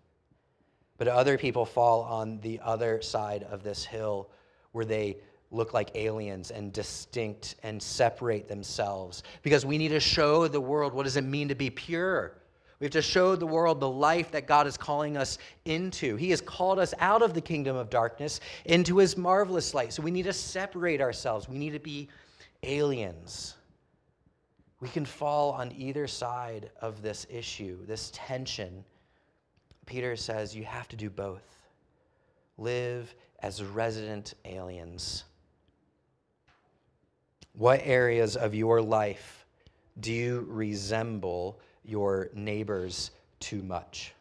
But 0.99 1.09
other 1.09 1.37
people 1.37 1.67
fall 1.67 2.03
on 2.03 2.41
the 2.41 2.61
other 2.63 3.03
side 3.03 3.43
of 3.45 3.63
this 3.63 3.85
hill 3.85 4.31
where 4.73 4.85
they 4.85 5.19
look 5.51 5.75
like 5.75 5.91
aliens 5.95 6.51
and 6.51 6.73
distinct 6.73 7.57
and 7.63 7.81
separate 7.83 8.49
themselves 8.49 9.23
because 9.43 9.65
we 9.65 9.79
need 9.79 9.89
to 9.89 10.01
show 10.01 10.49
the 10.49 10.61
world 10.61 10.93
what 10.93 11.05
does 11.05 11.17
it 11.17 11.23
mean 11.23 11.49
to 11.49 11.55
be 11.55 11.71
pure 11.71 12.35
we 12.79 12.85
have 12.85 12.93
to 12.93 13.03
show 13.03 13.37
the 13.37 13.47
world 13.47 13.81
the 13.81 13.89
life 13.89 14.31
that 14.33 14.47
God 14.47 14.67
is 14.67 14.77
calling 14.77 15.17
us 15.17 15.39
into. 15.65 16.17
He 16.17 16.31
has 16.31 16.43
called 16.43 16.79
us 16.79 16.93
out 16.99 17.23
of 17.23 17.33
the 17.33 17.41
kingdom 17.41 17.75
of 17.75 17.89
darkness 17.89 18.41
into 18.67 18.99
his 18.99 19.17
marvelous 19.17 19.73
light. 19.73 19.93
So 19.95 20.03
we 20.03 20.11
need 20.11 20.25
to 20.25 20.33
separate 20.33 21.01
ourselves. 21.01 21.49
We 21.49 21.57
need 21.57 21.73
to 21.73 21.79
be 21.79 22.09
aliens. 22.63 23.55
We 24.81 24.89
can 24.89 25.07
fall 25.07 25.53
on 25.53 25.73
either 25.73 26.07
side 26.07 26.71
of 26.83 27.01
this 27.01 27.27
issue, 27.31 27.79
this 27.87 28.11
tension. 28.15 28.85
Peter 29.87 30.15
says 30.17 30.55
you 30.55 30.65
have 30.65 30.89
to 30.89 30.97
do 30.97 31.09
both. 31.09 31.45
Live 32.59 33.15
as 33.41 33.63
resident 33.63 34.35
aliens. 34.45 35.25
What 37.55 37.81
areas 37.85 38.37
of 38.37 38.55
your 38.55 38.83
life 38.83 39.47
do 40.01 40.13
you 40.13 40.47
resemble 40.51 41.59
your 41.89 42.31
neighbors 42.35 43.11
too 43.41 43.63
much? 43.63 44.13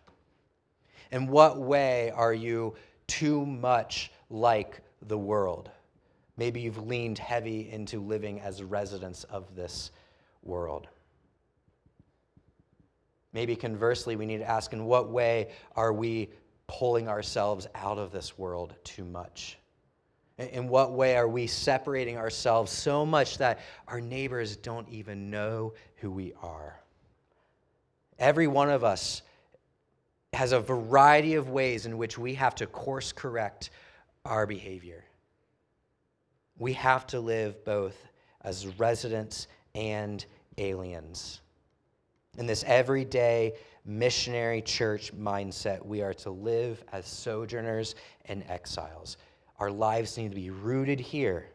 In 1.12 1.27
what 1.27 1.60
way 1.60 2.12
are 2.12 2.34
you 2.34 2.75
too 3.07 3.45
much 3.45 4.12
like 4.29 4.81
the 5.07 5.17
world? 5.17 5.69
Maybe 6.38 6.62
you've 6.62 6.86
leaned 6.86 7.17
heavy 7.17 7.72
into 7.72 8.01
living 8.01 8.41
as 8.41 8.62
residents 8.62 9.24
of 9.25 9.55
this 9.55 9.91
world. 10.43 10.88
Maybe 13.31 13.55
conversely, 13.55 14.15
we 14.15 14.25
need 14.25 14.39
to 14.39 14.50
ask 14.50 14.74
in 14.74 14.86
what 14.86 15.10
way 15.10 15.50
are 15.75 15.93
we 15.93 16.29
pulling 16.67 17.07
ourselves 17.07 17.67
out 17.75 17.98
of 17.98 18.12
this 18.12 18.38
world 18.38 18.74
too 18.84 19.03
much? 19.03 19.57
In 20.38 20.67
what 20.67 20.93
way 20.93 21.15
are 21.15 21.27
we 21.27 21.48
separating 21.48 22.17
ourselves 22.17 22.72
so 22.72 23.05
much 23.05 23.38
that 23.38 23.60
our 23.88 24.01
neighbors 24.01 24.57
don't 24.57 24.88
even 24.89 25.29
know 25.29 25.74
who 25.98 26.12
we 26.12 26.34
are? 26.41 26.79
Every 28.19 28.48
one 28.48 28.69
of 28.69 28.84
us 28.84 29.22
has 30.34 30.51
a 30.51 30.60
variety 30.60 31.36
of 31.36 31.50
ways 31.50 31.86
in 31.86 31.98
which 31.98 32.17
we 32.17 32.34
have 32.36 32.55
to 32.55 32.67
course 32.67 33.12
correct 33.12 33.69
our 34.25 34.45
behavior. 34.45 35.03
We 36.57 36.74
have 36.74 37.05
to 37.07 37.19
live 37.19 37.63
both 37.65 37.95
as 38.41 38.67
residents 38.79 39.48
and 39.74 40.25
aliens. 40.57 41.41
In 42.38 42.45
this 42.45 42.63
everyday 42.65 43.53
missionary 43.86 44.62
church 44.62 45.13
mindset, 45.15 45.86
we 45.86 46.01
are 46.01 46.13
to 46.15 46.31
live 46.31 46.84
as 46.91 47.05
sojourners 47.05 47.95
and 48.25 48.43
exiles. 48.50 49.17
Our 49.60 49.72
lives 49.72 50.17
need 50.17 50.29
to 50.29 50.36
be 50.36 50.50
rooted 50.50 51.00
here, 51.00 51.48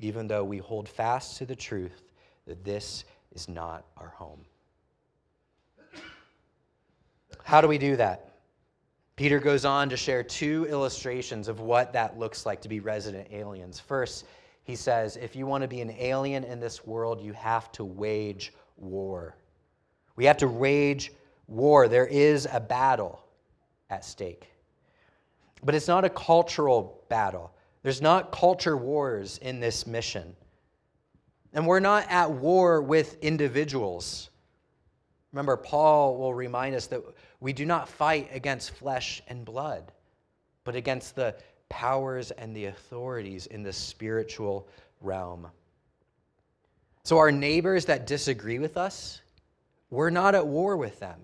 even 0.00 0.26
though 0.26 0.44
we 0.44 0.58
hold 0.58 0.88
fast 0.88 1.36
to 1.38 1.46
the 1.46 1.56
truth 1.56 2.12
that 2.46 2.64
this 2.64 3.04
is 3.32 3.48
not 3.48 3.84
our 3.96 4.08
home. 4.08 4.44
How 7.44 7.60
do 7.60 7.68
we 7.68 7.78
do 7.78 7.96
that? 7.96 8.32
Peter 9.16 9.38
goes 9.38 9.64
on 9.64 9.88
to 9.88 9.96
share 9.96 10.22
two 10.22 10.66
illustrations 10.70 11.48
of 11.48 11.60
what 11.60 11.92
that 11.92 12.18
looks 12.18 12.46
like 12.46 12.60
to 12.62 12.68
be 12.68 12.80
resident 12.80 13.28
aliens. 13.30 13.78
First, 13.78 14.24
he 14.64 14.74
says, 14.74 15.16
if 15.16 15.36
you 15.36 15.46
want 15.46 15.62
to 15.62 15.68
be 15.68 15.80
an 15.80 15.90
alien 15.98 16.44
in 16.44 16.60
this 16.60 16.86
world, 16.86 17.20
you 17.20 17.32
have 17.32 17.70
to 17.72 17.84
wage 17.84 18.52
war. 18.76 19.36
We 20.16 20.24
have 20.24 20.38
to 20.38 20.48
wage 20.48 21.12
war. 21.46 21.88
There 21.88 22.06
is 22.06 22.48
a 22.50 22.60
battle 22.60 23.20
at 23.90 24.04
stake. 24.04 24.48
But 25.64 25.74
it's 25.74 25.88
not 25.88 26.04
a 26.04 26.10
cultural 26.10 27.04
battle. 27.08 27.52
There's 27.82 28.00
not 28.00 28.32
culture 28.32 28.76
wars 28.76 29.38
in 29.38 29.60
this 29.60 29.86
mission. 29.86 30.34
And 31.52 31.66
we're 31.66 31.80
not 31.80 32.06
at 32.08 32.30
war 32.30 32.80
with 32.80 33.22
individuals. 33.22 34.30
Remember, 35.32 35.56
Paul 35.56 36.18
will 36.18 36.34
remind 36.34 36.74
us 36.74 36.86
that 36.88 37.02
we 37.40 37.52
do 37.52 37.64
not 37.64 37.88
fight 37.88 38.28
against 38.32 38.72
flesh 38.72 39.22
and 39.28 39.44
blood, 39.44 39.90
but 40.64 40.76
against 40.76 41.16
the 41.16 41.34
powers 41.68 42.30
and 42.32 42.54
the 42.54 42.66
authorities 42.66 43.46
in 43.46 43.62
the 43.62 43.72
spiritual 43.72 44.68
realm. 45.00 45.48
So, 47.04 47.18
our 47.18 47.32
neighbors 47.32 47.86
that 47.86 48.06
disagree 48.06 48.58
with 48.58 48.76
us, 48.76 49.22
we're 49.90 50.10
not 50.10 50.34
at 50.34 50.46
war 50.46 50.76
with 50.76 51.00
them. 51.00 51.18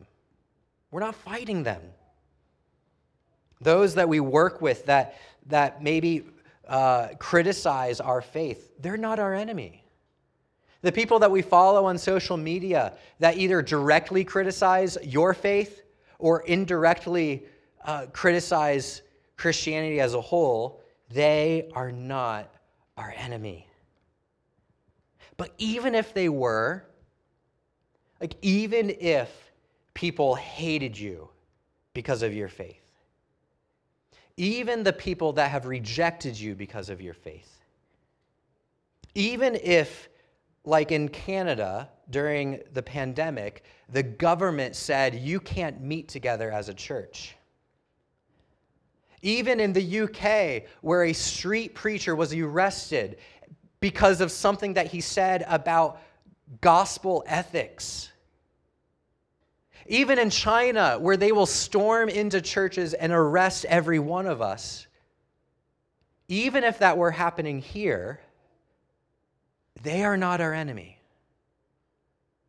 We're 0.91 1.01
not 1.01 1.15
fighting 1.15 1.63
them. 1.63 1.83
Those 3.61 3.95
that 3.95 4.09
we 4.09 4.21
work 4.21 4.61
with 4.63 4.87
that, 4.87 5.19
that 5.47 5.83
maybe 5.83 6.25
uh, 6.67 7.09
criticize 7.19 8.01
our 8.01 8.23
faith, 8.23 8.73
they're 8.81 8.97
not 8.97 9.19
our 9.19 9.35
enemy. 9.35 9.85
The 10.83 10.93
people 10.93 11.19
that 11.19 11.31
we 11.31 11.43
follow 11.43 11.87
on 11.87 11.99
social 11.99 12.37
media 12.37 12.93
that 13.19 13.37
either 13.37 13.63
directly 13.63 14.25
criticize 14.25 14.97
your 15.03 15.35
faith 15.35 15.83
or 16.19 16.43
indirectly 16.43 17.45
uh, 17.85 18.07
criticize 18.13 19.03
Christianity 19.37 20.01
as 20.01 20.15
a 20.15 20.21
whole, 20.21 20.83
they 21.11 21.71
are 21.75 21.91
not 21.91 22.53
our 22.97 23.13
enemy. 23.17 23.67
But 25.37 25.55
even 25.59 25.95
if 25.95 26.13
they 26.13 26.29
were, 26.29 26.85
like, 28.21 28.35
even 28.43 28.91
if 29.01 29.31
people 29.95 30.35
hated 30.35 30.99
you 30.99 31.29
because 31.95 32.23
of 32.23 32.35
your 32.35 32.49
faith, 32.49 32.83
even 34.37 34.83
the 34.83 34.93
people 34.93 35.33
that 35.35 35.51
have 35.51 35.67
rejected 35.67 36.39
you 36.39 36.55
because 36.55 36.91
of 36.91 37.01
your 37.01 37.15
faith, 37.15 37.61
even 39.15 39.59
if 39.63 40.08
like 40.69 40.93
in 40.93 41.09
Canada 41.09 41.89
during 42.11 42.61
the 42.75 42.83
pandemic, 42.83 43.65
the 43.89 44.03
government 44.03 44.77
said 44.77 45.15
you 45.15 45.41
can't 45.41 45.81
meet 45.81 46.09
together 46.09 46.51
as 46.53 46.69
a 46.69 46.75
church. 46.75 47.35
Even 49.23 49.61
in 49.61 49.73
the 49.73 50.01
UK, 50.01 50.69
where 50.83 51.05
a 51.05 51.13
street 51.13 51.75
preacher 51.75 52.15
was 52.15 52.35
arrested 52.35 53.17
because 53.81 54.21
of 54.21 54.31
something 54.31 54.75
that 54.75 54.89
he 54.89 55.01
said 55.01 55.45
about 55.49 56.01
gospel 56.61 57.25
ethics. 57.27 58.13
Even 59.87 60.19
in 60.19 60.29
China, 60.29 60.99
where 61.01 61.17
they 61.17 61.33
will 61.33 61.47
storm 61.47 62.11
into 62.11 62.43
churches 62.43 62.93
and 62.93 63.11
arrest 63.11 63.65
every 63.65 63.99
one 63.99 64.27
of 64.27 64.43
us. 64.43 64.87
Even 66.29 66.63
if 66.63 66.79
that 66.81 66.99
were 66.99 67.11
happening 67.11 67.59
here, 67.59 68.21
they 69.83 70.05
are 70.05 70.17
not 70.17 70.41
our 70.41 70.55
enemy. 70.55 70.99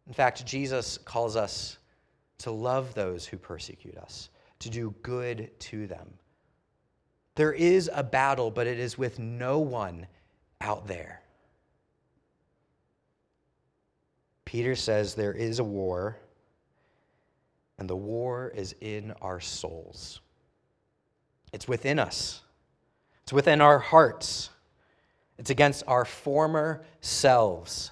In 0.07 0.13
fact, 0.13 0.45
Jesus 0.45 0.97
calls 0.97 1.35
us 1.35 1.77
to 2.39 2.51
love 2.51 2.93
those 2.93 3.25
who 3.25 3.37
persecute 3.37 3.97
us, 3.97 4.29
to 4.59 4.69
do 4.69 4.93
good 5.03 5.51
to 5.59 5.87
them. 5.87 6.13
There 7.35 7.53
is 7.53 7.89
a 7.93 8.03
battle, 8.03 8.51
but 8.51 8.67
it 8.67 8.79
is 8.79 8.97
with 8.97 9.19
no 9.19 9.59
one 9.59 10.07
out 10.61 10.87
there. 10.87 11.21
Peter 14.45 14.75
says 14.75 15.13
there 15.13 15.33
is 15.33 15.59
a 15.59 15.63
war, 15.63 16.17
and 17.77 17.89
the 17.89 17.95
war 17.95 18.51
is 18.55 18.73
in 18.81 19.13
our 19.21 19.39
souls. 19.39 20.21
It's 21.53 21.67
within 21.67 21.99
us, 21.99 22.41
it's 23.23 23.31
within 23.31 23.61
our 23.61 23.79
hearts. 23.79 24.49
It's 25.39 25.49
against 25.49 25.85
our 25.87 26.03
former 26.03 26.83
selves. 26.99 27.91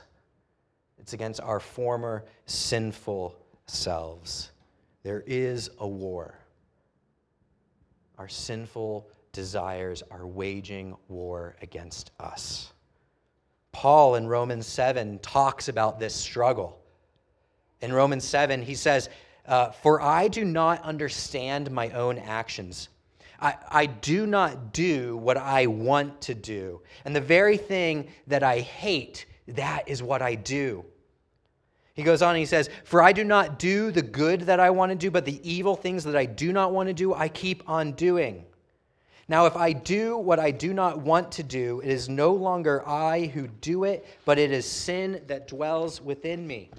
It's 0.99 1.13
against 1.13 1.39
our 1.39 1.61
former 1.61 2.25
sinful 2.45 3.37
selves. 3.67 4.51
There 5.03 5.23
is 5.25 5.69
a 5.79 5.87
war. 5.87 6.37
Our 8.17 8.27
sinful 8.27 9.07
desires 9.31 10.03
are 10.11 10.27
waging 10.27 10.97
war 11.07 11.55
against 11.61 12.11
us. 12.19 12.73
Paul 13.71 14.15
in 14.15 14.27
Romans 14.27 14.67
7 14.67 15.19
talks 15.19 15.69
about 15.69 15.99
this 15.99 16.13
struggle. 16.13 16.77
In 17.79 17.93
Romans 17.93 18.25
7, 18.25 18.61
he 18.61 18.75
says, 18.75 19.07
uh, 19.45 19.69
For 19.69 20.01
I 20.01 20.27
do 20.27 20.43
not 20.43 20.81
understand 20.81 21.71
my 21.71 21.91
own 21.91 22.17
actions. 22.17 22.89
I, 23.39 23.55
I 23.69 23.85
do 23.85 24.25
not 24.25 24.73
do 24.73 25.17
what 25.17 25.37
I 25.37 25.67
want 25.67 26.21
to 26.21 26.33
do. 26.33 26.81
And 27.05 27.15
the 27.15 27.21
very 27.21 27.57
thing 27.57 28.09
that 28.27 28.43
I 28.43 28.59
hate, 28.59 29.25
that 29.47 29.87
is 29.87 30.01
what 30.01 30.21
I 30.21 30.35
do. 30.35 30.85
He 31.93 32.03
goes 32.03 32.21
on 32.21 32.31
and 32.31 32.39
he 32.39 32.45
says, 32.45 32.69
For 32.83 33.01
I 33.01 33.11
do 33.11 33.23
not 33.23 33.57
do 33.57 33.91
the 33.91 34.03
good 34.03 34.41
that 34.41 34.59
I 34.59 34.69
want 34.69 34.91
to 34.91 34.95
do, 34.95 35.09
but 35.09 35.25
the 35.25 35.39
evil 35.49 35.75
things 35.75 36.03
that 36.03 36.15
I 36.15 36.25
do 36.25 36.53
not 36.53 36.71
want 36.71 36.87
to 36.87 36.93
do, 36.93 37.13
I 37.13 37.27
keep 37.27 37.67
on 37.67 37.93
doing. 37.93 38.45
Now, 39.27 39.45
if 39.45 39.57
I 39.57 39.73
do 39.73 40.17
what 40.17 40.39
I 40.39 40.51
do 40.51 40.73
not 40.73 40.99
want 40.99 41.31
to 41.33 41.43
do, 41.43 41.81
it 41.81 41.89
is 41.89 42.07
no 42.07 42.33
longer 42.33 42.87
I 42.87 43.25
who 43.25 43.47
do 43.47 43.83
it, 43.83 44.05
but 44.25 44.37
it 44.37 44.51
is 44.51 44.65
sin 44.65 45.21
that 45.27 45.47
dwells 45.47 46.01
within 46.01 46.47
me. 46.47 46.69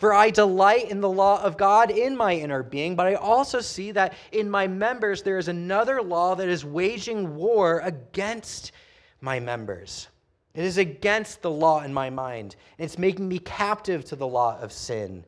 For 0.00 0.14
I 0.14 0.30
delight 0.30 0.90
in 0.90 1.02
the 1.02 1.10
law 1.10 1.42
of 1.42 1.58
God 1.58 1.90
in 1.90 2.16
my 2.16 2.32
inner 2.32 2.62
being, 2.62 2.96
but 2.96 3.06
I 3.06 3.16
also 3.16 3.60
see 3.60 3.90
that 3.92 4.14
in 4.32 4.48
my 4.48 4.66
members 4.66 5.22
there 5.22 5.36
is 5.36 5.48
another 5.48 6.00
law 6.00 6.34
that 6.36 6.48
is 6.48 6.64
waging 6.64 7.36
war 7.36 7.80
against 7.84 8.72
my 9.20 9.38
members. 9.40 10.08
It 10.54 10.64
is 10.64 10.78
against 10.78 11.42
the 11.42 11.50
law 11.50 11.82
in 11.82 11.92
my 11.92 12.08
mind, 12.08 12.56
and 12.78 12.86
it's 12.86 12.96
making 12.96 13.28
me 13.28 13.40
captive 13.40 14.06
to 14.06 14.16
the 14.16 14.26
law 14.26 14.58
of 14.58 14.72
sin. 14.72 15.22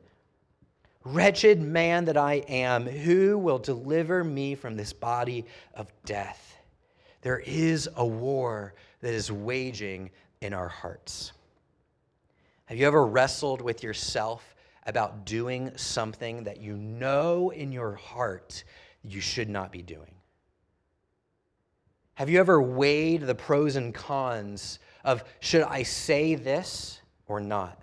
Wretched 1.03 1.61
man 1.61 2.05
that 2.05 2.17
I 2.17 2.37
am, 2.47 2.87
who 2.87 3.37
will 3.37 3.59
deliver 3.59 4.23
me 4.23 4.55
from 4.55 4.75
this 4.75 4.91
body 4.91 5.45
of 5.75 5.85
death? 6.03 6.57
There 7.21 7.43
is 7.45 7.87
a 7.95 8.05
war 8.05 8.73
that 9.01 9.13
is 9.13 9.31
waging 9.31 10.09
in 10.41 10.51
our 10.51 10.67
hearts. 10.67 11.31
Have 12.65 12.79
you 12.79 12.87
ever 12.87 13.05
wrestled 13.05 13.61
with 13.61 13.83
yourself 13.83 14.52
about 14.85 15.25
doing 15.25 15.71
something 15.75 16.43
that 16.43 16.59
you 16.59 16.75
know 16.75 17.49
in 17.51 17.71
your 17.71 17.93
heart 17.93 18.63
you 19.03 19.21
should 19.21 19.49
not 19.49 19.71
be 19.71 19.81
doing? 19.81 20.13
Have 22.15 22.29
you 22.29 22.39
ever 22.39 22.61
weighed 22.61 23.21
the 23.21 23.35
pros 23.35 23.75
and 23.75 23.93
cons 23.93 24.79
of 25.03 25.23
should 25.39 25.63
I 25.63 25.83
say 25.83 26.35
this 26.35 27.01
or 27.27 27.39
not? 27.39 27.81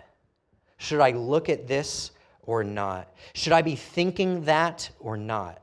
Should 0.77 1.01
I 1.01 1.11
look 1.11 1.49
at 1.49 1.67
this 1.67 2.11
or 2.43 2.63
not? 2.63 3.13
Should 3.33 3.53
I 3.53 3.61
be 3.61 3.75
thinking 3.75 4.45
that 4.45 4.89
or 4.99 5.17
not? 5.17 5.61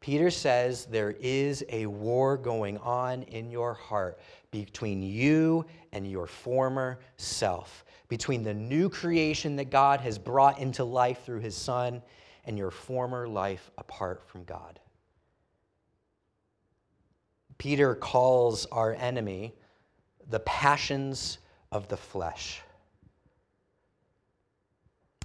Peter 0.00 0.30
says 0.30 0.86
there 0.86 1.14
is 1.20 1.64
a 1.68 1.86
war 1.86 2.36
going 2.36 2.78
on 2.78 3.22
in 3.24 3.50
your 3.50 3.74
heart 3.74 4.18
between 4.50 5.02
you 5.02 5.66
and 5.92 6.10
your 6.10 6.26
former 6.26 7.00
self 7.16 7.84
between 8.08 8.42
the 8.42 8.54
new 8.54 8.88
creation 8.88 9.56
that 9.56 9.70
God 9.70 10.00
has 10.00 10.18
brought 10.18 10.58
into 10.58 10.84
life 10.84 11.24
through 11.24 11.40
his 11.40 11.56
Son 11.56 12.02
and 12.44 12.56
your 12.56 12.70
former 12.70 13.28
life 13.28 13.70
apart 13.76 14.26
from 14.26 14.44
God. 14.44 14.80
Peter 17.58 17.94
calls 17.94 18.66
our 18.66 18.94
enemy 18.94 19.54
the 20.30 20.40
passions 20.40 21.38
of 21.72 21.88
the 21.88 21.96
flesh 21.96 22.62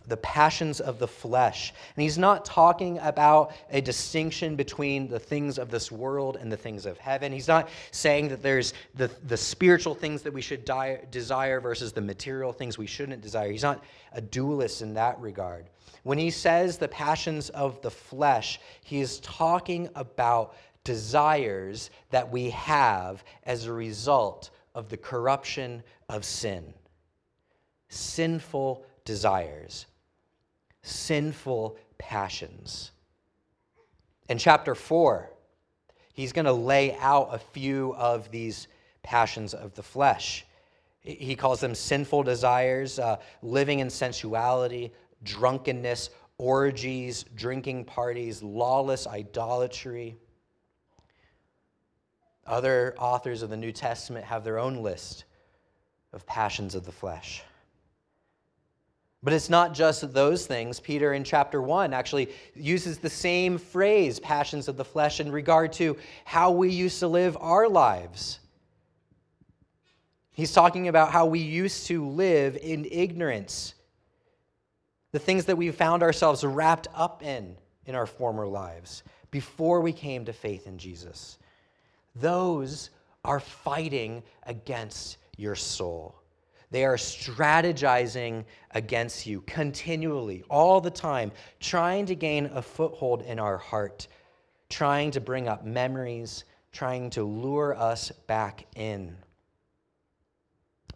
the 0.08 0.18
passions 0.18 0.80
of 0.80 1.00
the 1.00 1.08
flesh. 1.08 1.74
And 1.96 2.04
he's 2.04 2.18
not 2.18 2.46
talking 2.46 3.00
about 3.00 3.54
a 3.70 3.82
distinction 3.82 4.56
between 4.56 5.08
the 5.08 5.20
things 5.20 5.58
of 5.58 5.70
this 5.70 5.92
world 5.92 6.38
and 6.40 6.52
the 6.52 6.58
things 6.58 6.86
of 6.86 6.98
heaven. 6.98 7.32
He's 7.32 7.48
not 7.48 7.70
saying 7.92 8.30
that 8.30 8.44
there's 8.44 8.74
the, 8.96 9.10
the 9.28 9.38
spiritual 9.38 9.96
things 9.96 10.22
that 10.24 10.34
we 10.34 10.42
should 10.42 10.66
die, 10.66 11.02
desire 11.12 11.60
versus 11.60 11.94
the 11.94 12.02
material 12.02 12.52
things 12.52 12.78
we 12.78 12.88
shouldn't 12.88 13.22
desire. 13.22 13.52
He's 13.52 13.64
not 13.64 13.84
a 14.12 14.22
dualist 14.22 14.82
in 14.82 14.94
that 14.96 15.20
regard. 15.20 15.66
When 16.04 16.18
he 16.18 16.32
says 16.32 16.78
the 16.78 16.90
passions 16.90 17.50
of 17.52 17.82
the 17.82 17.92
flesh, 17.92 18.60
he 18.84 19.00
is 19.00 19.20
talking 19.20 19.90
about 19.96 20.56
desires 20.84 21.92
that 22.10 22.30
we 22.30 22.50
have 22.50 23.24
as 23.44 23.66
a 23.66 23.74
result 23.74 24.50
of 24.76 24.90
the 24.90 24.98
corruption 24.98 25.82
of 26.10 26.26
sin. 26.26 26.74
Sinful 27.88 28.86
desires 29.06 29.86
sinful 30.84 31.78
passions. 31.98 32.92
In 34.30 34.38
chapter 34.38 34.76
4, 34.76 35.30
he's 36.14 36.32
going 36.32 36.46
to 36.46 36.54
lay 36.54 36.96
out 36.98 37.30
a 37.32 37.40
few 37.40 37.96
of 37.96 38.30
these 38.32 38.68
passions 39.02 39.54
of 39.54 39.74
the 39.74 39.84
flesh. 39.84 40.46
He 41.00 41.36
calls 41.36 41.60
them 41.60 41.76
sinful 41.76 42.24
desires, 42.24 43.00
uh, 43.00 43.18
living 43.42 43.80
in 43.80 43.90
sensuality, 43.90 44.94
drunkenness, 45.24 46.10
orgies, 46.38 47.26
drinking 47.36 47.86
parties, 47.86 48.42
lawless 48.42 49.08
idolatry. 49.08 50.16
Other 52.46 52.96
authors 52.98 53.42
of 53.42 53.50
the 53.50 53.58
New 53.58 53.72
Testament 53.72 54.26
have 54.26 54.44
their 54.44 54.60
own 54.60 54.82
list 54.82 55.26
of 56.14 56.26
passions 56.26 56.76
of 56.76 56.86
the 56.86 56.92
flesh. 56.92 57.44
But 59.24 59.32
it's 59.32 59.50
not 59.50 59.74
just 59.74 60.14
those 60.14 60.46
things. 60.46 60.82
Peter 60.82 61.14
in 61.14 61.24
chapter 61.24 61.62
1 61.62 61.94
actually 61.94 62.30
uses 62.56 62.98
the 62.98 63.10
same 63.10 63.58
phrase, 63.58 64.20
passions 64.20 64.68
of 64.68 64.76
the 64.76 64.84
flesh, 64.84 65.22
in 65.22 65.32
regard 65.32 65.72
to 65.74 65.96
how 66.26 66.52
we 66.52 66.70
used 66.70 67.00
to 67.00 67.08
live 67.08 67.38
our 67.40 67.70
lives. 67.70 68.40
He's 70.32 70.52
talking 70.52 70.90
about 70.90 71.12
how 71.12 71.26
we 71.26 71.40
used 71.40 71.88
to 71.88 72.06
live 72.06 72.58
in 72.58 72.86
ignorance, 72.92 73.76
the 75.14 75.20
things 75.20 75.46
that 75.46 75.56
we 75.56 75.72
found 75.72 76.04
ourselves 76.04 76.44
wrapped 76.44 76.88
up 76.94 77.24
in 77.24 77.56
in 77.86 77.96
our 77.96 78.08
former 78.08 78.46
lives 78.46 79.04
before 79.32 79.80
we 79.80 79.94
came 79.94 80.26
to 80.26 80.34
faith 80.34 80.68
in 80.68 80.78
Jesus. 80.78 81.38
Those 82.16 82.90
are 83.24 83.40
fighting 83.40 84.22
against 84.44 85.18
your 85.38 85.56
soul. 85.56 86.23
They 86.74 86.86
are 86.86 86.98
strategizing 86.98 88.46
against 88.72 89.28
you 89.28 89.42
continually, 89.42 90.44
all 90.50 90.82
the 90.82 90.90
time, 90.90 91.32
trying 91.60 92.08
to 92.08 92.16
gain 92.16 92.48
a 92.48 92.64
foothold 92.64 93.22
in 93.22 93.38
our 93.38 93.60
heart, 93.60 94.08
trying 94.72 95.12
to 95.12 95.22
bring 95.22 95.48
up 95.48 95.64
memories, 95.64 96.46
trying 96.72 97.12
to 97.12 97.24
lure 97.24 97.78
us 97.78 98.12
back 98.26 98.66
in. 98.76 99.16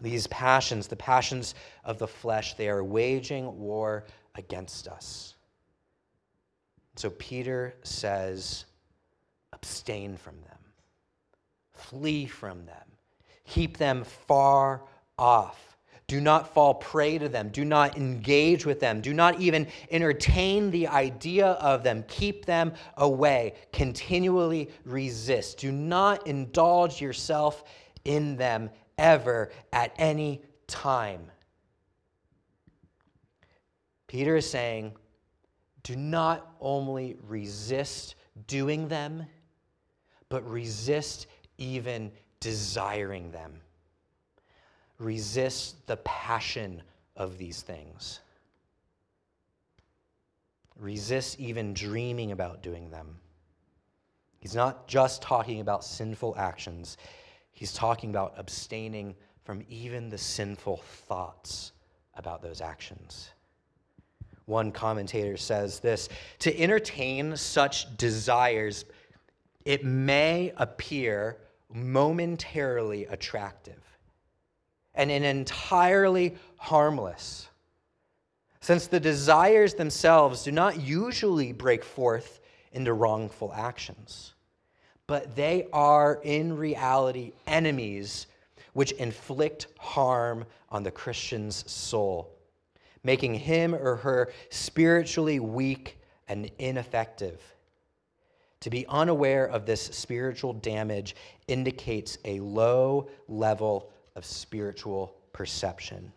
These 0.02 0.26
passions, 0.26 0.88
the 0.88 0.96
passions 0.96 1.54
of 1.84 2.00
the 2.00 2.08
flesh, 2.08 2.56
they 2.56 2.70
are 2.70 2.84
waging 2.84 3.60
war 3.60 4.06
against 4.34 4.88
us. 4.88 5.36
So 6.96 7.12
Peter 7.12 7.76
says, 7.84 8.66
abstain 9.54 10.18
from 10.18 10.42
them, 10.42 10.58
flee 11.74 12.26
from 12.26 12.66
them, 12.66 12.88
keep 13.46 13.78
them 13.78 14.04
far 14.04 14.82
off. 15.17 15.67
Do 16.08 16.21
not 16.21 16.53
fall 16.53 16.75
prey 16.75 17.17
to 17.17 17.27
them. 17.27 17.49
Do 17.49 17.65
not 17.65 17.97
engage 17.97 18.65
with 18.65 18.80
them. 18.80 19.01
Do 19.01 19.13
not 19.13 19.41
even 19.41 19.67
entertain 19.91 20.71
the 20.71 20.88
idea 20.88 21.47
of 21.47 21.84
them. 21.84 22.06
Keep 22.08 22.45
them 22.45 22.73
away. 22.95 23.56
Continually 23.73 24.69
resist. 24.86 25.58
Do 25.58 25.71
not 25.71 26.25
indulge 26.25 27.01
yourself 27.01 27.65
in 28.06 28.38
them 28.38 28.69
ever 28.97 29.51
at 29.73 29.93
any 29.97 30.43
time. 30.65 31.30
Peter 34.08 34.38
is 34.38 34.49
saying, 34.49 34.95
do 35.84 35.97
not 35.97 36.56
only 36.62 37.17
resist 37.27 38.15
doing 38.47 38.88
them, 38.88 39.25
but 40.30 40.49
resist 40.49 41.27
even 41.58 42.12
desiring 42.39 43.32
them 43.32 43.60
resist 45.00 45.86
the 45.88 45.98
passion 45.98 46.82
of 47.16 47.38
these 47.38 47.62
things. 47.62 48.20
Resist 50.80 51.40
even 51.40 51.74
dreaming 51.74 52.32
about 52.32 52.62
doing 52.62 52.90
them. 52.90 53.18
He's 54.40 54.56
not 54.56 54.88
just 54.88 55.22
talking 55.22 55.60
about 55.60 55.84
sinful 55.84 56.36
actions, 56.38 56.98
he's 57.52 57.74
talking 57.74 58.12
about 58.12 58.34
abstaining 58.38 59.16
from 59.44 59.64
even 59.70 60.10
the 60.10 60.18
sinful 60.18 60.78
thoughts 60.78 61.72
about 62.16 62.42
those 62.42 62.62
actions. 62.62 63.32
One 64.46 64.72
commentator 64.72 65.38
says 65.38 65.80
this 65.80 66.10
to 66.40 66.58
entertain 66.60 67.36
such 67.36 67.98
desires, 67.98 68.86
it 69.66 69.84
may 69.84 70.54
appear 70.58 71.38
momentarily 71.70 73.06
attractive 73.06 73.97
and 74.98 75.10
an 75.10 75.24
entirely 75.24 76.36
harmless. 76.58 77.48
Since 78.60 78.88
the 78.88 79.00
desires 79.00 79.76
themselves 79.76 80.44
do 80.44 80.52
not 80.52 80.82
usually 80.82 81.54
break 81.54 81.86
forth 81.86 82.42
into 82.74 82.92
wrongful 82.94 83.54
actions, 83.56 84.34
but 85.06 85.36
they 85.36 85.68
are 85.72 86.20
in 86.24 86.58
reality 86.58 87.32
enemies 87.46 88.28
which 88.74 88.92
inflict 88.94 89.68
harm 89.80 90.46
on 90.70 90.84
the 90.84 90.92
Christian's 90.92 91.70
soul, 91.72 92.36
making 93.04 93.36
him 93.36 93.74
or 93.74 93.96
her 93.96 94.34
spiritually 94.50 95.40
weak 95.40 95.98
and 96.28 96.52
ineffective. 96.60 97.42
To 98.62 98.70
be 98.70 98.86
unaware 98.90 99.46
of 99.46 99.66
this 99.66 99.82
spiritual 99.82 100.54
damage 100.54 101.16
indicates 101.48 102.18
a 102.26 102.40
low 102.40 103.10
level 103.28 103.92
of 104.17 104.25
spiritual 104.25 105.15
perception. 105.32 106.12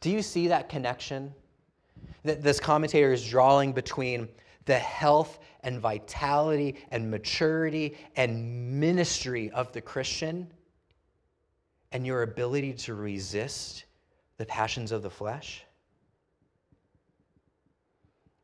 Do 0.00 0.10
you 0.10 0.22
see 0.22 0.48
that 0.48 0.68
connection 0.68 1.32
that 2.24 2.42
this 2.42 2.58
commentator 2.58 3.12
is 3.12 3.28
drawing 3.28 3.72
between 3.72 4.28
the 4.64 4.78
health 4.78 5.38
and 5.60 5.78
vitality 5.78 6.76
and 6.90 7.10
maturity 7.10 7.98
and 8.16 8.80
ministry 8.80 9.50
of 9.50 9.70
the 9.72 9.80
Christian 9.82 10.50
and 11.92 12.06
your 12.06 12.22
ability 12.22 12.72
to 12.72 12.94
resist 12.94 13.84
the 14.38 14.46
passions 14.46 14.90
of 14.90 15.02
the 15.02 15.10
flesh? 15.10 15.64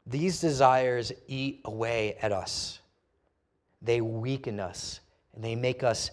These 0.07 0.41
desires 0.41 1.11
eat 1.27 1.63
away 1.65 2.17
at 2.21 2.33
us. 2.33 2.81
They 3.81 4.03
weaken 4.03 4.61
us 4.61 5.01
and 5.35 5.43
they 5.43 5.57
make 5.57 5.83
us 5.83 6.11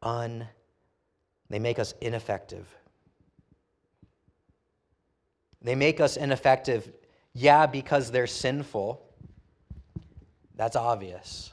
un 0.00 0.48
they 1.50 1.58
make 1.58 1.78
us 1.78 1.94
ineffective. 2.00 2.66
They 5.62 5.74
make 5.74 6.00
us 6.00 6.16
ineffective, 6.16 6.92
yeah, 7.32 7.66
because 7.66 8.10
they're 8.10 8.26
sinful. 8.26 9.02
That's 10.56 10.76
obvious. 10.76 11.52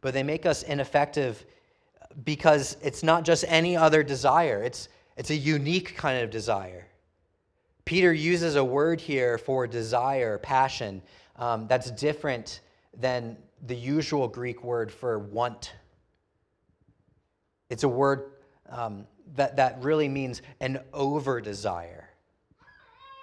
But 0.00 0.14
they 0.14 0.22
make 0.22 0.46
us 0.46 0.62
ineffective 0.62 1.44
because 2.24 2.76
it's 2.82 3.02
not 3.02 3.24
just 3.24 3.44
any 3.48 3.76
other 3.76 4.02
desire, 4.02 4.62
it's, 4.62 4.88
it's 5.16 5.30
a 5.30 5.34
unique 5.34 5.96
kind 5.96 6.22
of 6.22 6.30
desire. 6.30 6.86
Peter 7.84 8.12
uses 8.12 8.56
a 8.56 8.64
word 8.64 9.00
here 9.00 9.38
for 9.38 9.66
desire, 9.66 10.38
passion, 10.38 11.02
um, 11.36 11.66
that's 11.66 11.90
different 11.92 12.60
than 12.96 13.36
the 13.66 13.74
usual 13.74 14.28
Greek 14.28 14.62
word 14.62 14.92
for 14.92 15.18
want. 15.18 15.72
It's 17.68 17.84
a 17.84 17.88
word 17.88 18.32
um, 18.70 19.06
that, 19.36 19.56
that 19.56 19.82
really 19.82 20.08
means 20.08 20.42
an 20.60 20.80
over 20.92 21.40
desire, 21.40 22.08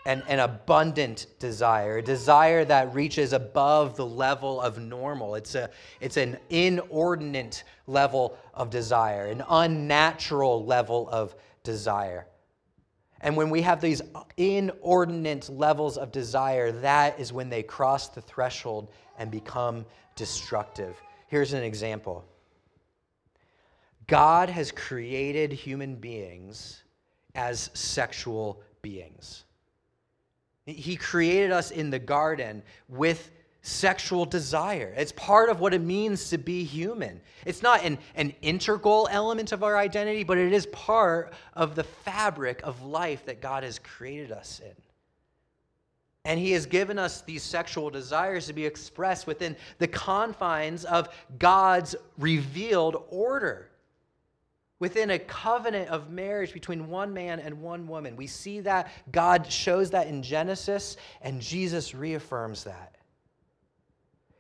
an, 0.06 0.24
an 0.28 0.40
abundant 0.40 1.28
desire, 1.40 1.98
a 1.98 2.02
desire 2.02 2.64
that 2.66 2.94
reaches 2.94 3.34
above 3.34 3.96
the 3.98 4.06
level 4.06 4.62
of 4.62 4.80
normal. 4.80 5.36
It's, 5.36 5.56
a, 5.56 5.70
it's 6.00 6.18
an 6.18 6.38
inordinate 6.50 7.64
level 7.88 8.38
of 8.54 8.70
desire, 8.70 9.26
an 9.26 9.44
unnatural 9.50 10.66
level 10.66 11.10
of 11.10 11.36
desire. 11.64 12.28
And 13.22 13.36
when 13.36 13.50
we 13.50 13.62
have 13.64 13.82
these 13.82 14.02
inordinate 14.38 15.50
levels 15.50 15.98
of 15.98 16.12
desire, 16.12 16.72
that 16.72 17.20
is 17.20 17.34
when 17.34 17.50
they 17.50 17.64
cross 17.64 18.10
the 18.10 18.22
threshold 18.22 18.90
and 19.18 19.32
become 19.32 19.86
destructive. 20.16 20.96
Here's 21.28 21.54
an 21.54 21.64
example. 21.64 22.24
God 24.08 24.50
has 24.50 24.72
created 24.72 25.52
human 25.52 25.96
beings 25.96 26.84
as 27.36 27.70
sexual 27.74 28.62
beings. 28.82 29.44
He 30.66 30.96
created 30.96 31.52
us 31.52 31.72
in 31.72 31.90
the 31.90 32.00
garden 32.00 32.64
with 32.90 33.32
sexual 33.62 34.26
desire. 34.26 34.94
It's 34.96 35.12
part 35.12 35.50
of 35.50 35.60
what 35.60 35.74
it 35.74 35.82
means 35.82 36.30
to 36.30 36.38
be 36.38 36.64
human. 36.64 37.22
It's 37.46 37.62
not 37.62 37.84
an, 37.84 37.98
an 38.16 38.34
integral 38.42 39.08
element 39.12 39.52
of 39.52 39.64
our 39.64 39.78
identity, 39.78 40.24
but 40.24 40.38
it 40.38 40.54
is 40.54 40.66
part 40.68 41.34
of 41.54 41.76
the 41.76 41.84
fabric 41.84 42.62
of 42.64 42.82
life 42.84 43.26
that 43.26 43.42
God 43.42 43.64
has 43.64 43.80
created 43.80 44.32
us 44.32 44.62
in. 44.64 44.76
And 46.24 46.40
He 46.40 46.52
has 46.52 46.66
given 46.66 46.98
us 46.98 47.22
these 47.22 47.44
sexual 47.44 47.90
desires 47.90 48.48
to 48.48 48.54
be 48.54 48.66
expressed 48.66 49.28
within 49.28 49.56
the 49.80 49.88
confines 49.88 50.86
of 50.86 51.10
God's 51.40 51.96
revealed 52.18 53.04
order. 53.10 53.70
Within 54.80 55.12
a 55.12 55.20
covenant 55.20 55.90
of 55.90 56.12
marriage 56.12 56.54
between 56.54 56.88
one 56.88 57.14
man 57.14 57.40
and 57.40 57.62
one 57.62 57.88
woman. 57.88 58.16
We 58.16 58.28
see 58.28 58.60
that 58.62 58.92
God 59.12 59.52
shows 59.52 59.90
that 59.92 60.08
in 60.08 60.22
Genesis, 60.22 60.98
and 61.22 61.42
Jesus 61.42 61.96
reaffirms 61.96 62.64
that. 62.66 62.96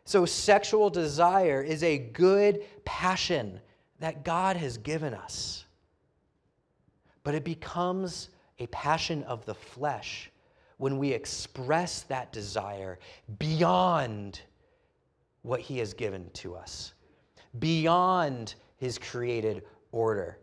So, 0.05 0.25
sexual 0.25 0.89
desire 0.89 1.61
is 1.61 1.83
a 1.83 1.97
good 1.97 2.63
passion 2.85 3.59
that 3.99 4.23
God 4.23 4.55
has 4.55 4.77
given 4.77 5.13
us. 5.13 5.65
But 7.23 7.35
it 7.35 7.43
becomes 7.43 8.29
a 8.59 8.67
passion 8.67 9.23
of 9.23 9.45
the 9.45 9.55
flesh 9.55 10.31
when 10.77 10.97
we 10.97 11.11
express 11.11 12.03
that 12.03 12.31
desire 12.31 12.99
beyond 13.39 14.39
what 15.41 15.59
He 15.59 15.79
has 15.79 15.93
given 15.93 16.29
to 16.35 16.55
us, 16.55 16.93
beyond 17.59 18.55
His 18.77 18.97
created 18.97 19.63
order. 19.91 20.39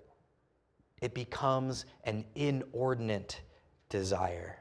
It 1.00 1.14
becomes 1.14 1.84
an 2.04 2.24
inordinate 2.34 3.40
desire. 3.88 4.58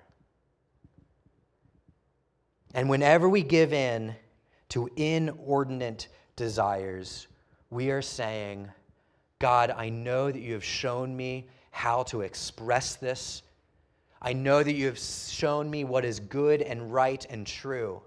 And 2.73 2.89
whenever 2.89 3.29
we 3.29 3.43
give 3.43 3.71
in 3.71 4.15
to 4.69 4.89
inordinate 4.95 6.07
desires, 6.35 7.27
we 7.69 7.91
are 7.91 8.01
saying, 8.01 8.69
God, 9.39 9.71
I 9.71 9.89
know 9.89 10.31
that 10.31 10.39
you 10.39 10.53
have 10.53 10.63
shown 10.63 11.15
me 11.15 11.47
how 11.71 12.03
to 12.03 12.21
express 12.21 12.95
this. 12.95 13.43
I 14.21 14.33
know 14.33 14.63
that 14.63 14.73
you 14.73 14.85
have 14.85 14.99
shown 14.99 15.69
me 15.69 15.83
what 15.83 16.05
is 16.05 16.19
good 16.19 16.61
and 16.61 16.93
right 16.93 17.25
and 17.29 17.45
true, 17.45 18.01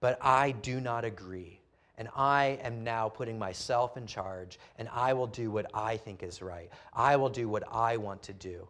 but 0.00 0.18
I 0.20 0.52
do 0.52 0.80
not 0.80 1.04
agree. 1.04 1.55
And 1.98 2.08
I 2.14 2.58
am 2.62 2.84
now 2.84 3.08
putting 3.08 3.38
myself 3.38 3.96
in 3.96 4.06
charge, 4.06 4.58
and 4.78 4.88
I 4.92 5.14
will 5.14 5.26
do 5.26 5.50
what 5.50 5.70
I 5.72 5.96
think 5.96 6.22
is 6.22 6.42
right. 6.42 6.70
I 6.92 7.16
will 7.16 7.30
do 7.30 7.48
what 7.48 7.64
I 7.72 7.96
want 7.96 8.22
to 8.24 8.34
do. 8.34 8.68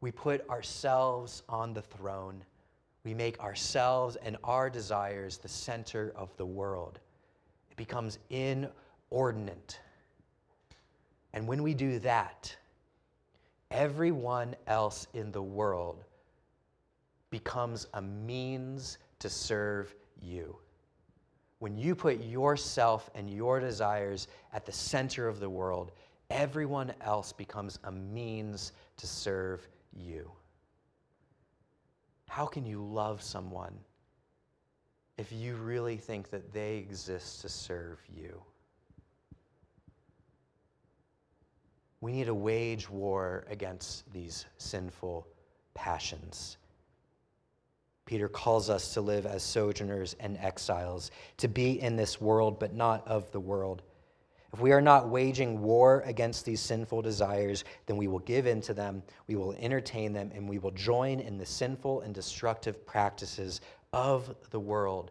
We 0.00 0.10
put 0.10 0.48
ourselves 0.48 1.44
on 1.48 1.72
the 1.72 1.82
throne. 1.82 2.42
We 3.04 3.14
make 3.14 3.38
ourselves 3.40 4.16
and 4.16 4.36
our 4.42 4.68
desires 4.68 5.38
the 5.38 5.48
center 5.48 6.12
of 6.16 6.36
the 6.36 6.46
world. 6.46 6.98
It 7.70 7.76
becomes 7.76 8.18
inordinate. 8.30 9.78
And 11.32 11.46
when 11.46 11.62
we 11.62 11.74
do 11.74 12.00
that, 12.00 12.54
everyone 13.70 14.56
else 14.66 15.06
in 15.14 15.30
the 15.30 15.42
world 15.42 16.04
becomes 17.30 17.86
a 17.94 18.02
means 18.02 18.98
to 19.20 19.30
serve 19.30 19.94
you 20.20 20.56
when 21.62 21.78
you 21.78 21.94
put 21.94 22.20
yourself 22.24 23.08
and 23.14 23.30
your 23.30 23.60
desires 23.60 24.26
at 24.52 24.66
the 24.66 24.72
center 24.72 25.28
of 25.28 25.38
the 25.38 25.48
world, 25.48 25.92
everyone 26.28 26.92
else 27.02 27.32
becomes 27.32 27.78
a 27.84 27.92
means 27.92 28.72
to 28.96 29.06
serve 29.06 29.68
you. 29.92 30.28
How 32.28 32.46
can 32.46 32.66
you 32.66 32.82
love 32.82 33.22
someone 33.22 33.78
if 35.18 35.30
you 35.30 35.54
really 35.54 35.96
think 35.96 36.30
that 36.30 36.52
they 36.52 36.78
exist 36.78 37.42
to 37.42 37.48
serve 37.48 38.00
you? 38.12 38.42
We 42.00 42.10
need 42.10 42.26
to 42.26 42.34
wage 42.34 42.90
war 42.90 43.44
against 43.48 44.12
these 44.12 44.46
sinful 44.58 45.28
passions. 45.74 46.56
Peter 48.04 48.28
calls 48.28 48.68
us 48.68 48.92
to 48.94 49.00
live 49.00 49.26
as 49.26 49.42
sojourners 49.42 50.16
and 50.20 50.36
exiles, 50.38 51.10
to 51.36 51.48
be 51.48 51.80
in 51.80 51.96
this 51.96 52.20
world, 52.20 52.58
but 52.58 52.74
not 52.74 53.06
of 53.06 53.30
the 53.32 53.40
world. 53.40 53.82
If 54.52 54.60
we 54.60 54.72
are 54.72 54.82
not 54.82 55.08
waging 55.08 55.62
war 55.62 56.02
against 56.04 56.44
these 56.44 56.60
sinful 56.60 57.00
desires, 57.00 57.64
then 57.86 57.96
we 57.96 58.08
will 58.08 58.18
give 58.18 58.46
in 58.46 58.60
to 58.62 58.74
them, 58.74 59.02
we 59.26 59.34
will 59.34 59.54
entertain 59.54 60.12
them, 60.12 60.30
and 60.34 60.46
we 60.48 60.58
will 60.58 60.72
join 60.72 61.20
in 61.20 61.38
the 61.38 61.46
sinful 61.46 62.02
and 62.02 62.14
destructive 62.14 62.84
practices 62.84 63.62
of 63.92 64.34
the 64.50 64.60
world. 64.60 65.10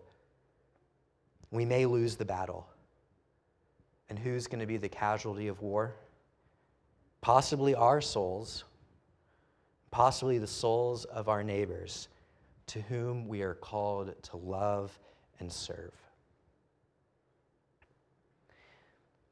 We 1.50 1.66
may 1.66 1.86
lose 1.86 2.16
the 2.16 2.26
battle. 2.26 2.68
And 4.10 4.20
who's 4.20 4.46
going 4.46 4.60
to 4.60 4.68
be 4.68 4.78
the 4.78 4.90
casualty 4.90 5.48
of 5.48 5.62
war? 5.62 5.96
Possibly 7.22 7.74
our 7.74 8.02
souls, 8.02 8.66
possibly 9.90 10.38
the 10.38 10.48
souls 10.48 11.06
of 11.06 11.30
our 11.30 11.44
neighbors 11.44 12.10
to 12.72 12.80
whom 12.84 13.28
we 13.28 13.42
are 13.42 13.56
called 13.56 14.14
to 14.24 14.38
love 14.38 14.98
and 15.40 15.52
serve. 15.52 15.92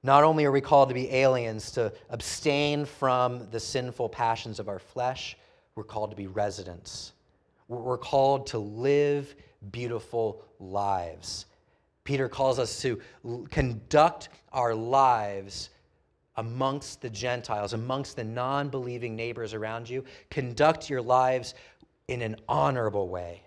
Not 0.03 0.25
only 0.25 0.43
are 0.43 0.51
we 0.51 0.59
called 0.59 0.89
to 0.89 0.93
be 0.95 1.09
aliens, 1.09 1.71
to 1.71 1.93
abstain 2.09 2.83
from 2.83 3.49
the 3.49 3.59
sinful 3.59 4.09
passions 4.09 4.59
of 4.59 4.67
our 4.67 4.79
flesh, 4.79 5.37
we're 5.75 5.85
called 5.85 6.09
to 6.09 6.17
be 6.17 6.27
residents. 6.27 7.13
We're 7.69 7.97
called 7.97 8.47
to 8.47 8.57
live 8.57 9.33
beautiful 9.71 10.43
lives. 10.59 11.45
Peter 12.03 12.27
calls 12.27 12.59
us 12.59 12.81
to 12.81 12.99
conduct 13.51 14.27
our 14.51 14.75
lives 14.75 15.69
amongst 16.35 17.01
the 17.01 17.09
Gentiles, 17.09 17.71
amongst 17.71 18.17
the 18.17 18.23
non 18.23 18.67
believing 18.67 19.15
neighbors 19.15 19.53
around 19.53 19.89
you. 19.89 20.03
Conduct 20.29 20.89
your 20.89 21.01
lives 21.01 21.53
in 22.09 22.23
an 22.23 22.35
honorable 22.49 23.07
way, 23.07 23.43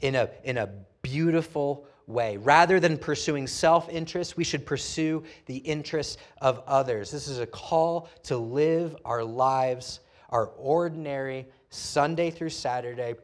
in 0.00 0.14
a, 0.14 0.30
in 0.42 0.56
a 0.56 0.68
beautiful 1.02 1.86
way. 2.06 2.38
Rather 2.38 2.80
than 2.80 2.96
pursuing 2.96 3.46
self 3.46 3.88
interest, 3.90 4.36
we 4.36 4.44
should 4.44 4.64
pursue 4.64 5.22
the 5.44 5.58
interests 5.58 6.16
of 6.40 6.62
others. 6.66 7.10
This 7.10 7.28
is 7.28 7.38
a 7.38 7.46
call 7.46 8.08
to 8.24 8.38
live 8.38 8.96
our 9.04 9.22
lives, 9.22 10.00
our 10.30 10.46
ordinary 10.56 11.46
Sunday 11.68 12.30
through 12.30 12.48
Saturday, 12.48 13.14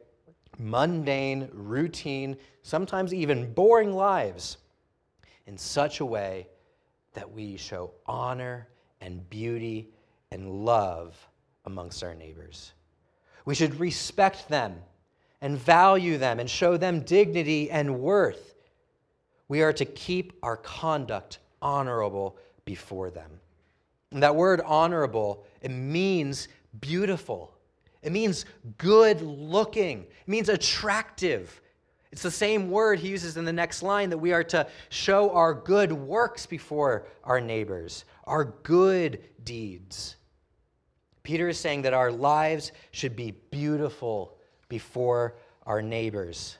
mundane, 0.59 1.49
routine, 1.51 2.37
sometimes 2.61 3.13
even 3.13 3.51
boring 3.51 3.93
lives 3.93 4.57
in 5.47 5.57
such 5.57 6.01
a 6.01 6.05
way 6.05 6.47
that 7.13 7.31
we 7.31 7.57
show 7.57 7.91
honor 8.05 8.67
and 9.01 9.27
beauty 9.29 9.89
and 10.31 10.65
love 10.65 11.17
amongst 11.65 12.03
our 12.03 12.13
neighbors. 12.13 12.73
We 13.45 13.55
should 13.55 13.79
respect 13.79 14.49
them 14.49 14.81
and 15.41 15.57
value 15.57 16.17
them 16.17 16.39
and 16.39 16.49
show 16.49 16.77
them 16.77 17.01
dignity 17.01 17.69
and 17.69 17.99
worth. 17.99 18.55
We 19.47 19.61
are 19.61 19.73
to 19.73 19.85
keep 19.85 20.33
our 20.41 20.57
conduct 20.57 21.39
honorable 21.61 22.37
before 22.65 23.09
them. 23.09 23.29
And 24.11 24.23
that 24.23 24.35
word 24.35 24.61
honorable, 24.61 25.45
it 25.61 25.71
means 25.71 26.47
beautiful. 26.79 27.53
It 28.01 28.11
means 28.11 28.45
good 28.77 29.21
looking. 29.21 30.03
It 30.03 30.27
means 30.27 30.49
attractive. 30.49 31.61
It's 32.11 32.21
the 32.21 32.31
same 32.31 32.69
word 32.69 32.99
he 32.99 33.09
uses 33.09 33.37
in 33.37 33.45
the 33.45 33.51
next 33.51 33.81
line 33.81 34.09
that 34.11 34.17
we 34.17 34.33
are 34.33 34.43
to 34.45 34.67
show 34.89 35.31
our 35.31 35.53
good 35.53 35.91
works 35.91 36.45
before 36.45 37.07
our 37.23 37.41
neighbors, 37.41 38.05
our 38.25 38.45
good 38.45 39.23
deeds. 39.43 40.15
Peter 41.23 41.47
is 41.47 41.57
saying 41.57 41.83
that 41.83 41.93
our 41.93 42.11
lives 42.11 42.73
should 42.91 43.15
be 43.15 43.31
beautiful 43.49 44.35
before 44.67 45.35
our 45.65 45.81
neighbors 45.81 46.57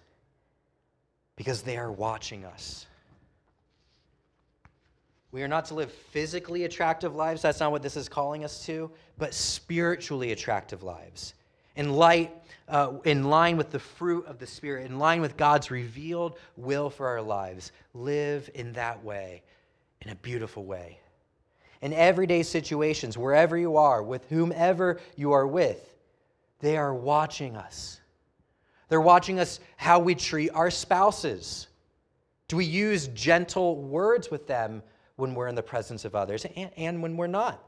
because 1.35 1.61
they 1.61 1.77
are 1.77 1.91
watching 1.91 2.45
us. 2.45 2.87
We 5.31 5.43
are 5.43 5.47
not 5.47 5.65
to 5.65 5.73
live 5.73 5.91
physically 5.91 6.63
attractive 6.63 7.15
lives. 7.15 7.41
That's 7.41 7.59
not 7.59 7.71
what 7.71 7.81
this 7.81 7.97
is 7.97 8.07
calling 8.07 8.45
us 8.45 8.65
to, 8.67 8.89
but 9.17 9.33
spiritually 9.33 10.31
attractive 10.31 10.83
lives. 10.83 11.33
In 11.75 11.93
light, 11.93 12.31
uh, 12.69 12.93
in 13.03 13.23
line 13.23 13.57
with 13.57 13.71
the 13.71 13.79
fruit 13.79 14.27
of 14.27 14.37
the 14.37 14.45
Spirit, 14.45 14.85
in 14.85 14.99
line 14.99 15.21
with 15.21 15.35
God's 15.35 15.71
revealed 15.71 16.37
will 16.55 16.89
for 16.89 17.07
our 17.07 17.21
lives. 17.21 17.71
Live 17.95 18.49
in 18.53 18.73
that 18.73 19.03
way, 19.03 19.41
in 20.01 20.11
a 20.11 20.15
beautiful 20.15 20.63
way 20.65 20.99
in 21.83 21.91
everyday 21.91 22.43
situations, 22.43 23.17
wherever 23.17 23.57
you 23.57 23.75
are, 23.75 24.01
with 24.01 24.25
whomever 24.29 25.01
you 25.17 25.33
are 25.33 25.45
with, 25.45 25.93
they 26.59 26.77
are 26.77 26.95
watching 26.95 27.57
us. 27.57 27.99
They're 28.87 29.01
watching 29.01 29.37
us 29.37 29.59
how 29.75 29.99
we 29.99 30.15
treat 30.15 30.49
our 30.51 30.71
spouses. 30.71 31.67
Do 32.47 32.55
we 32.55 32.63
use 32.63 33.09
gentle 33.09 33.81
words 33.81 34.31
with 34.31 34.47
them 34.47 34.81
when 35.17 35.35
we're 35.35 35.49
in 35.49 35.55
the 35.55 35.61
presence 35.61 36.05
of 36.05 36.15
others 36.15 36.45
and, 36.55 36.71
and 36.77 37.03
when 37.03 37.17
we're 37.17 37.27
not? 37.27 37.61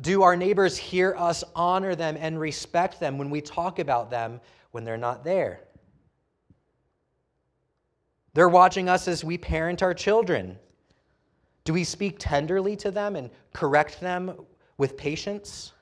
Do 0.00 0.22
our 0.22 0.36
neighbors 0.36 0.76
hear 0.76 1.16
us 1.18 1.42
honor 1.56 1.96
them 1.96 2.16
and 2.20 2.38
respect 2.38 3.00
them 3.00 3.18
when 3.18 3.30
we 3.30 3.40
talk 3.40 3.80
about 3.80 4.12
them 4.12 4.40
when 4.70 4.84
they're 4.84 4.96
not 4.96 5.24
there? 5.24 5.60
They're 8.32 8.48
watching 8.48 8.88
us 8.88 9.08
as 9.08 9.24
we 9.24 9.38
parent 9.38 9.82
our 9.82 9.94
children. 9.94 10.56
Do 11.66 11.72
we 11.72 11.82
speak 11.82 12.16
tenderly 12.20 12.76
to 12.76 12.92
them 12.92 13.16
and 13.16 13.28
correct 13.52 14.00
them 14.00 14.46
with 14.78 14.96
patience? 14.96 15.72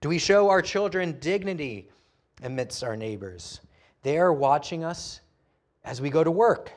Do 0.00 0.08
we 0.08 0.18
show 0.18 0.50
our 0.50 0.60
children 0.60 1.16
dignity 1.20 1.88
amidst 2.42 2.82
our 2.82 2.96
neighbors? 2.96 3.60
They 4.02 4.18
are 4.18 4.32
watching 4.32 4.82
us 4.82 5.20
as 5.84 6.00
we 6.00 6.10
go 6.10 6.24
to 6.24 6.30
work. 6.30 6.72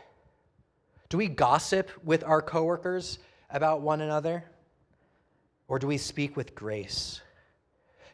Do 1.09 1.17
we 1.17 1.27
gossip 1.27 1.89
with 2.03 2.23
our 2.23 2.39
coworkers 2.39 3.17
about 3.49 3.81
one 3.81 4.01
another? 4.01 4.43
Or 5.67 5.79
do 5.79 5.87
we 5.87 5.97
speak 5.97 6.37
with 6.37 6.53
grace? 6.53 7.21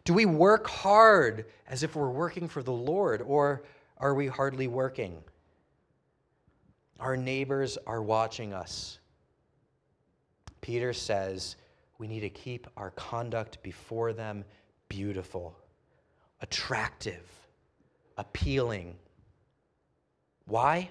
Do 0.05 0.13
we 0.13 0.25
work 0.25 0.65
hard 0.65 1.45
as 1.67 1.83
if 1.83 1.97
we're 1.97 2.09
working 2.09 2.47
for 2.47 2.63
the 2.63 2.71
Lord, 2.71 3.21
or 3.21 3.63
are 3.97 4.13
we 4.13 4.27
hardly 4.27 4.67
working? 4.67 5.21
Our 7.01 7.17
neighbors 7.17 7.77
are 7.85 8.01
watching 8.01 8.53
us. 8.53 8.99
Peter 10.63 10.93
says 10.93 11.57
we 11.97 12.07
need 12.07 12.21
to 12.21 12.29
keep 12.29 12.67
our 12.77 12.91
conduct 12.91 13.61
before 13.63 14.13
them 14.13 14.45
beautiful, 14.87 15.59
attractive, 16.39 17.29
appealing. 18.17 18.95
Why? 20.45 20.89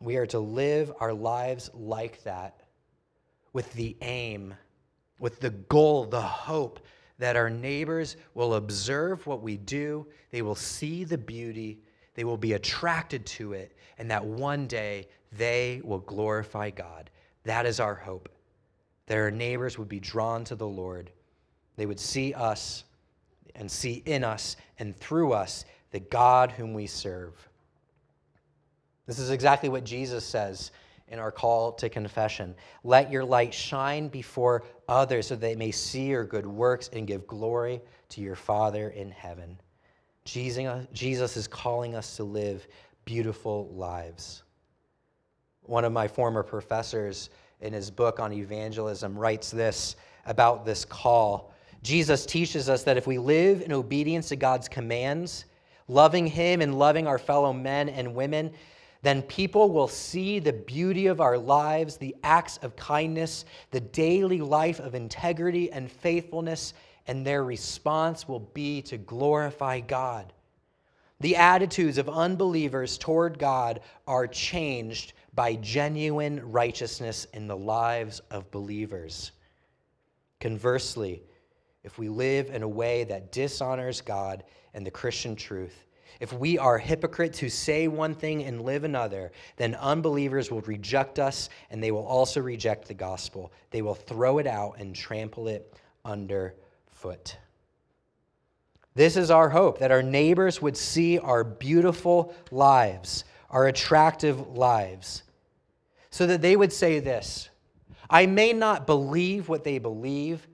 We 0.00 0.16
are 0.16 0.26
to 0.26 0.40
live 0.40 0.92
our 0.98 1.12
lives 1.12 1.70
like 1.72 2.20
that 2.24 2.62
with 3.52 3.72
the 3.74 3.96
aim, 4.02 4.52
with 5.20 5.38
the 5.38 5.50
goal, 5.50 6.04
the 6.04 6.20
hope 6.20 6.80
that 7.20 7.36
our 7.36 7.48
neighbors 7.48 8.16
will 8.34 8.54
observe 8.54 9.24
what 9.24 9.40
we 9.40 9.56
do, 9.56 10.04
they 10.32 10.42
will 10.42 10.56
see 10.56 11.04
the 11.04 11.16
beauty, 11.16 11.78
they 12.14 12.24
will 12.24 12.36
be 12.36 12.54
attracted 12.54 13.24
to 13.24 13.52
it, 13.52 13.76
and 13.98 14.10
that 14.10 14.24
one 14.24 14.66
day 14.66 15.06
they 15.30 15.80
will 15.84 16.00
glorify 16.00 16.70
God. 16.70 17.08
That 17.46 17.64
is 17.66 17.80
our 17.80 17.94
hope. 17.94 18.28
That 19.06 19.18
our 19.18 19.30
neighbors 19.30 19.78
would 19.78 19.88
be 19.88 20.00
drawn 20.00 20.44
to 20.44 20.54
the 20.54 20.66
Lord. 20.66 21.10
They 21.76 21.86
would 21.86 22.00
see 22.00 22.34
us 22.34 22.84
and 23.54 23.70
see 23.70 24.02
in 24.04 24.22
us 24.22 24.56
and 24.78 24.96
through 24.96 25.32
us 25.32 25.64
the 25.92 26.00
God 26.00 26.50
whom 26.52 26.74
we 26.74 26.86
serve. 26.86 27.34
This 29.06 29.18
is 29.18 29.30
exactly 29.30 29.68
what 29.68 29.84
Jesus 29.84 30.24
says 30.24 30.72
in 31.08 31.20
our 31.20 31.30
call 31.30 31.70
to 31.74 31.88
confession. 31.88 32.54
Let 32.82 33.12
your 33.12 33.24
light 33.24 33.54
shine 33.54 34.08
before 34.08 34.64
others 34.88 35.28
so 35.28 35.36
they 35.36 35.54
may 35.54 35.70
see 35.70 36.06
your 36.06 36.24
good 36.24 36.46
works 36.46 36.90
and 36.92 37.06
give 37.06 37.28
glory 37.28 37.80
to 38.08 38.20
your 38.20 38.34
Father 38.34 38.88
in 38.90 39.10
heaven. 39.10 39.56
Jesus 40.24 41.36
is 41.36 41.46
calling 41.46 41.94
us 41.94 42.16
to 42.16 42.24
live 42.24 42.66
beautiful 43.04 43.68
lives. 43.68 44.42
One 45.66 45.84
of 45.84 45.92
my 45.92 46.08
former 46.08 46.42
professors 46.42 47.30
in 47.60 47.72
his 47.72 47.90
book 47.90 48.20
on 48.20 48.32
evangelism 48.32 49.18
writes 49.18 49.50
this 49.50 49.96
about 50.26 50.64
this 50.64 50.84
call. 50.84 51.52
Jesus 51.82 52.26
teaches 52.26 52.68
us 52.68 52.82
that 52.84 52.96
if 52.96 53.06
we 53.06 53.18
live 53.18 53.62
in 53.62 53.72
obedience 53.72 54.28
to 54.28 54.36
God's 54.36 54.68
commands, 54.68 55.44
loving 55.88 56.26
Him 56.26 56.60
and 56.60 56.78
loving 56.78 57.06
our 57.06 57.18
fellow 57.18 57.52
men 57.52 57.88
and 57.88 58.14
women, 58.14 58.52
then 59.02 59.22
people 59.22 59.70
will 59.70 59.88
see 59.88 60.38
the 60.38 60.52
beauty 60.52 61.06
of 61.06 61.20
our 61.20 61.38
lives, 61.38 61.96
the 61.96 62.16
acts 62.24 62.58
of 62.58 62.74
kindness, 62.74 63.44
the 63.70 63.80
daily 63.80 64.40
life 64.40 64.80
of 64.80 64.94
integrity 64.94 65.70
and 65.70 65.90
faithfulness, 65.90 66.74
and 67.06 67.24
their 67.24 67.44
response 67.44 68.26
will 68.26 68.40
be 68.40 68.82
to 68.82 68.96
glorify 68.98 69.78
God. 69.78 70.32
The 71.20 71.36
attitudes 71.36 71.98
of 71.98 72.08
unbelievers 72.08 72.98
toward 72.98 73.38
God 73.38 73.80
are 74.06 74.26
changed 74.26 75.12
by 75.36 75.54
genuine 75.56 76.40
righteousness 76.50 77.26
in 77.34 77.46
the 77.46 77.56
lives 77.56 78.20
of 78.30 78.50
believers. 78.50 79.32
Conversely, 80.40 81.22
if 81.84 81.98
we 81.98 82.08
live 82.08 82.50
in 82.50 82.62
a 82.62 82.68
way 82.68 83.04
that 83.04 83.30
dishonors 83.30 84.00
God 84.00 84.42
and 84.74 84.84
the 84.84 84.90
Christian 84.90 85.36
truth, 85.36 85.84
if 86.18 86.32
we 86.32 86.58
are 86.58 86.78
hypocrites 86.78 87.38
who 87.38 87.50
say 87.50 87.88
one 87.88 88.14
thing 88.14 88.44
and 88.44 88.62
live 88.62 88.84
another, 88.84 89.30
then 89.56 89.74
unbelievers 89.74 90.50
will 90.50 90.62
reject 90.62 91.18
us 91.18 91.50
and 91.70 91.82
they 91.82 91.90
will 91.90 92.06
also 92.06 92.40
reject 92.40 92.88
the 92.88 92.94
gospel. 92.94 93.52
They 93.70 93.82
will 93.82 93.94
throw 93.94 94.38
it 94.38 94.46
out 94.46 94.76
and 94.78 94.94
trample 94.94 95.48
it 95.48 95.74
underfoot. 96.04 97.36
This 98.94 99.18
is 99.18 99.30
our 99.30 99.50
hope 99.50 99.78
that 99.80 99.92
our 99.92 100.02
neighbors 100.02 100.62
would 100.62 100.76
see 100.76 101.18
our 101.18 101.44
beautiful 101.44 102.34
lives, 102.50 103.24
our 103.50 103.66
attractive 103.66 104.56
lives, 104.56 105.22
so 106.16 106.26
that 106.26 106.42
they 106.42 106.56
would 106.56 106.72
say 106.72 107.00
this 107.00 107.50
I 108.08 108.26
may 108.26 108.52
not 108.52 108.86
believe 108.86 109.48
what 109.48 109.64
they 109.64 109.78
believe, 109.78 110.46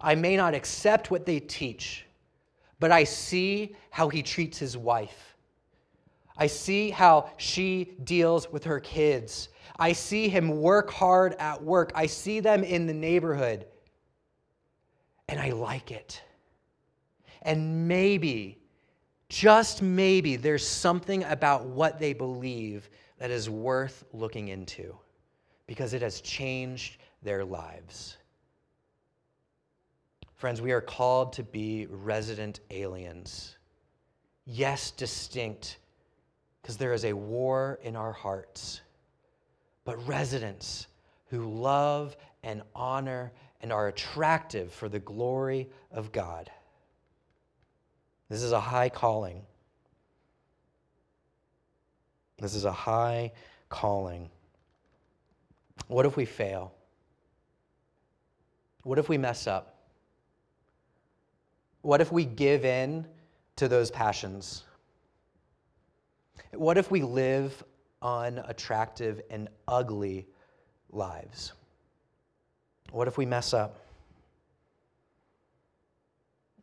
I 0.00 0.14
may 0.14 0.36
not 0.36 0.54
accept 0.54 1.10
what 1.10 1.26
they 1.26 1.40
teach 1.40 2.04
but 2.84 2.92
I 2.92 3.04
see 3.04 3.74
how 3.88 4.10
he 4.10 4.22
treats 4.22 4.58
his 4.58 4.76
wife. 4.76 5.36
I 6.36 6.48
see 6.48 6.90
how 6.90 7.30
she 7.38 7.92
deals 8.04 8.52
with 8.52 8.64
her 8.64 8.78
kids. 8.78 9.48
I 9.78 9.92
see 9.92 10.28
him 10.28 10.60
work 10.60 10.90
hard 10.90 11.34
at 11.38 11.62
work. 11.62 11.92
I 11.94 12.04
see 12.04 12.40
them 12.40 12.62
in 12.62 12.86
the 12.86 12.92
neighborhood. 12.92 13.64
And 15.28 15.40
I 15.40 15.52
like 15.52 15.92
it. 15.92 16.20
And 17.40 17.88
maybe, 17.88 18.58
just 19.30 19.80
maybe, 19.80 20.36
there's 20.36 20.68
something 20.68 21.24
about 21.24 21.64
what 21.64 21.98
they 21.98 22.12
believe 22.12 22.90
that 23.24 23.30
is 23.30 23.48
worth 23.48 24.04
looking 24.12 24.48
into 24.48 24.94
because 25.66 25.94
it 25.94 26.02
has 26.02 26.20
changed 26.20 26.98
their 27.22 27.42
lives. 27.42 28.18
Friends, 30.34 30.60
we 30.60 30.72
are 30.72 30.82
called 30.82 31.32
to 31.32 31.42
be 31.42 31.86
resident 31.86 32.60
aliens. 32.70 33.56
Yes, 34.44 34.90
distinct, 34.90 35.78
because 36.60 36.76
there 36.76 36.92
is 36.92 37.06
a 37.06 37.14
war 37.14 37.78
in 37.82 37.96
our 37.96 38.12
hearts, 38.12 38.82
but 39.86 40.06
residents 40.06 40.88
who 41.28 41.50
love 41.50 42.18
and 42.42 42.60
honor 42.74 43.32
and 43.62 43.72
are 43.72 43.88
attractive 43.88 44.70
for 44.70 44.90
the 44.90 45.00
glory 45.00 45.70
of 45.90 46.12
God. 46.12 46.50
This 48.28 48.42
is 48.42 48.52
a 48.52 48.60
high 48.60 48.90
calling. 48.90 49.46
This 52.38 52.54
is 52.54 52.64
a 52.64 52.72
high 52.72 53.32
calling. 53.68 54.28
What 55.88 56.06
if 56.06 56.16
we 56.16 56.24
fail? 56.24 56.72
What 58.82 58.98
if 58.98 59.08
we 59.08 59.18
mess 59.18 59.46
up? 59.46 59.76
What 61.82 62.00
if 62.00 62.10
we 62.12 62.24
give 62.24 62.64
in 62.64 63.06
to 63.56 63.68
those 63.68 63.90
passions? 63.90 64.64
What 66.52 66.78
if 66.78 66.90
we 66.90 67.02
live 67.02 67.62
unattractive 68.02 69.22
and 69.30 69.48
ugly 69.68 70.26
lives? 70.90 71.52
What 72.90 73.08
if 73.08 73.18
we 73.18 73.26
mess 73.26 73.52
up? 73.52 73.80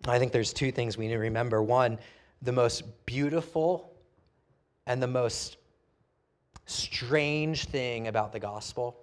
I 0.07 0.17
think 0.17 0.31
there's 0.31 0.53
two 0.53 0.71
things 0.71 0.97
we 0.97 1.07
need 1.07 1.13
to 1.13 1.19
remember. 1.19 1.62
One, 1.62 1.99
the 2.41 2.51
most 2.51 3.05
beautiful 3.05 3.93
and 4.88 5.01
the 5.01 5.07
most 5.07 5.57
strange 6.71 7.65
thing 7.65 8.07
about 8.07 8.31
the 8.31 8.39
gospel 8.39 8.97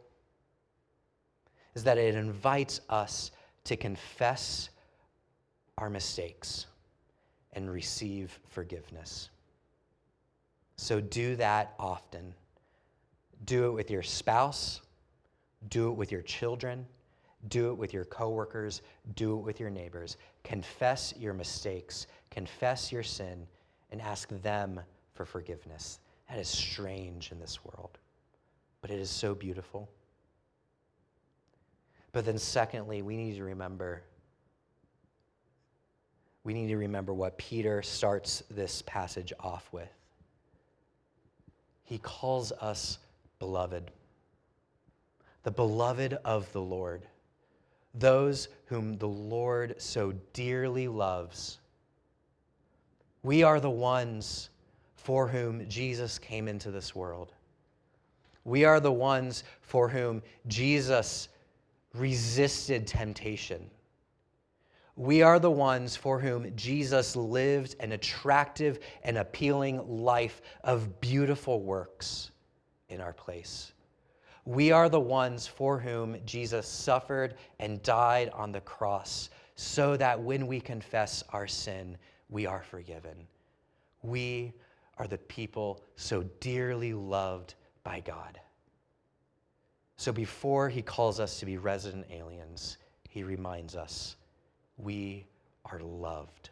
is 1.74 1.84
that 1.84 1.98
it 1.98 2.14
invites 2.14 2.80
us 2.88 3.30
to 3.64 3.76
confess 3.76 4.70
our 5.76 5.90
mistakes 5.90 6.66
and 7.52 7.70
receive 7.70 8.38
forgiveness. 8.48 9.30
So 10.76 11.00
do 11.00 11.36
that 11.36 11.74
often. 11.78 12.34
Do 13.44 13.66
it 13.66 13.70
with 13.72 13.90
your 13.90 14.02
spouse, 14.02 14.80
do 15.68 15.90
it 15.90 15.94
with 15.94 16.10
your 16.10 16.22
children, 16.22 16.86
do 17.48 17.70
it 17.70 17.74
with 17.74 17.92
your 17.92 18.04
coworkers, 18.04 18.82
do 19.14 19.38
it 19.38 19.42
with 19.42 19.60
your 19.60 19.70
neighbors. 19.70 20.16
Confess 20.42 21.14
your 21.16 21.34
mistakes, 21.34 22.06
confess 22.30 22.90
your 22.90 23.02
sin, 23.02 23.46
and 23.90 24.00
ask 24.00 24.28
them 24.42 24.80
for 25.14 25.24
forgiveness. 25.24 26.00
That 26.28 26.38
is 26.38 26.48
strange 26.48 27.32
in 27.32 27.40
this 27.40 27.64
world, 27.64 27.98
but 28.82 28.90
it 28.90 28.98
is 28.98 29.10
so 29.10 29.34
beautiful. 29.34 29.88
But 32.12 32.24
then, 32.24 32.38
secondly, 32.38 33.02
we 33.02 33.16
need 33.16 33.36
to 33.36 33.44
remember 33.44 34.02
we 36.48 36.54
need 36.54 36.68
to 36.68 36.78
remember 36.78 37.12
what 37.12 37.36
Peter 37.36 37.82
starts 37.82 38.42
this 38.50 38.80
passage 38.86 39.34
off 39.38 39.68
with. 39.70 39.90
He 41.84 41.98
calls 41.98 42.52
us 42.52 42.98
beloved, 43.38 43.90
the 45.42 45.50
beloved 45.50 46.16
of 46.24 46.50
the 46.52 46.62
Lord, 46.62 47.02
those 47.92 48.48
whom 48.64 48.96
the 48.96 49.08
Lord 49.08 49.74
so 49.76 50.14
dearly 50.32 50.88
loves. 50.88 51.58
We 53.22 53.42
are 53.42 53.60
the 53.60 53.68
ones 53.68 54.48
for 55.08 55.26
whom 55.26 55.66
Jesus 55.70 56.18
came 56.18 56.48
into 56.48 56.70
this 56.70 56.94
world. 56.94 57.32
We 58.44 58.66
are 58.66 58.78
the 58.78 58.92
ones 58.92 59.42
for 59.62 59.88
whom 59.88 60.20
Jesus 60.48 61.30
resisted 61.94 62.86
temptation. 62.86 63.70
We 64.96 65.22
are 65.22 65.38
the 65.38 65.50
ones 65.50 65.96
for 65.96 66.20
whom 66.20 66.54
Jesus 66.56 67.16
lived 67.16 67.74
an 67.80 67.92
attractive 67.92 68.80
and 69.02 69.16
appealing 69.16 69.80
life 69.88 70.42
of 70.62 71.00
beautiful 71.00 71.62
works 71.62 72.30
in 72.90 73.00
our 73.00 73.14
place. 73.14 73.72
We 74.44 74.72
are 74.72 74.90
the 74.90 75.00
ones 75.00 75.46
for 75.46 75.78
whom 75.78 76.18
Jesus 76.26 76.68
suffered 76.68 77.36
and 77.60 77.82
died 77.82 78.28
on 78.34 78.52
the 78.52 78.60
cross 78.60 79.30
so 79.56 79.96
that 79.96 80.20
when 80.20 80.46
we 80.46 80.60
confess 80.60 81.24
our 81.30 81.46
sin, 81.46 81.96
we 82.28 82.44
are 82.44 82.62
forgiven. 82.62 83.26
We 84.02 84.52
are 84.98 85.06
the 85.06 85.18
people 85.18 85.82
so 85.96 86.24
dearly 86.40 86.92
loved 86.92 87.54
by 87.84 88.00
God. 88.00 88.38
So 89.96 90.12
before 90.12 90.68
he 90.68 90.82
calls 90.82 91.18
us 91.18 91.40
to 91.40 91.46
be 91.46 91.56
resident 91.56 92.06
aliens, 92.10 92.78
he 93.08 93.22
reminds 93.22 93.74
us 93.74 94.16
we 94.76 95.26
are 95.64 95.80
loved. 95.80 96.50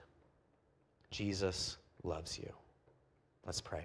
Jesus 1.10 1.76
loves 2.02 2.38
you. 2.38 2.52
Let's 3.44 3.60
pray. 3.60 3.84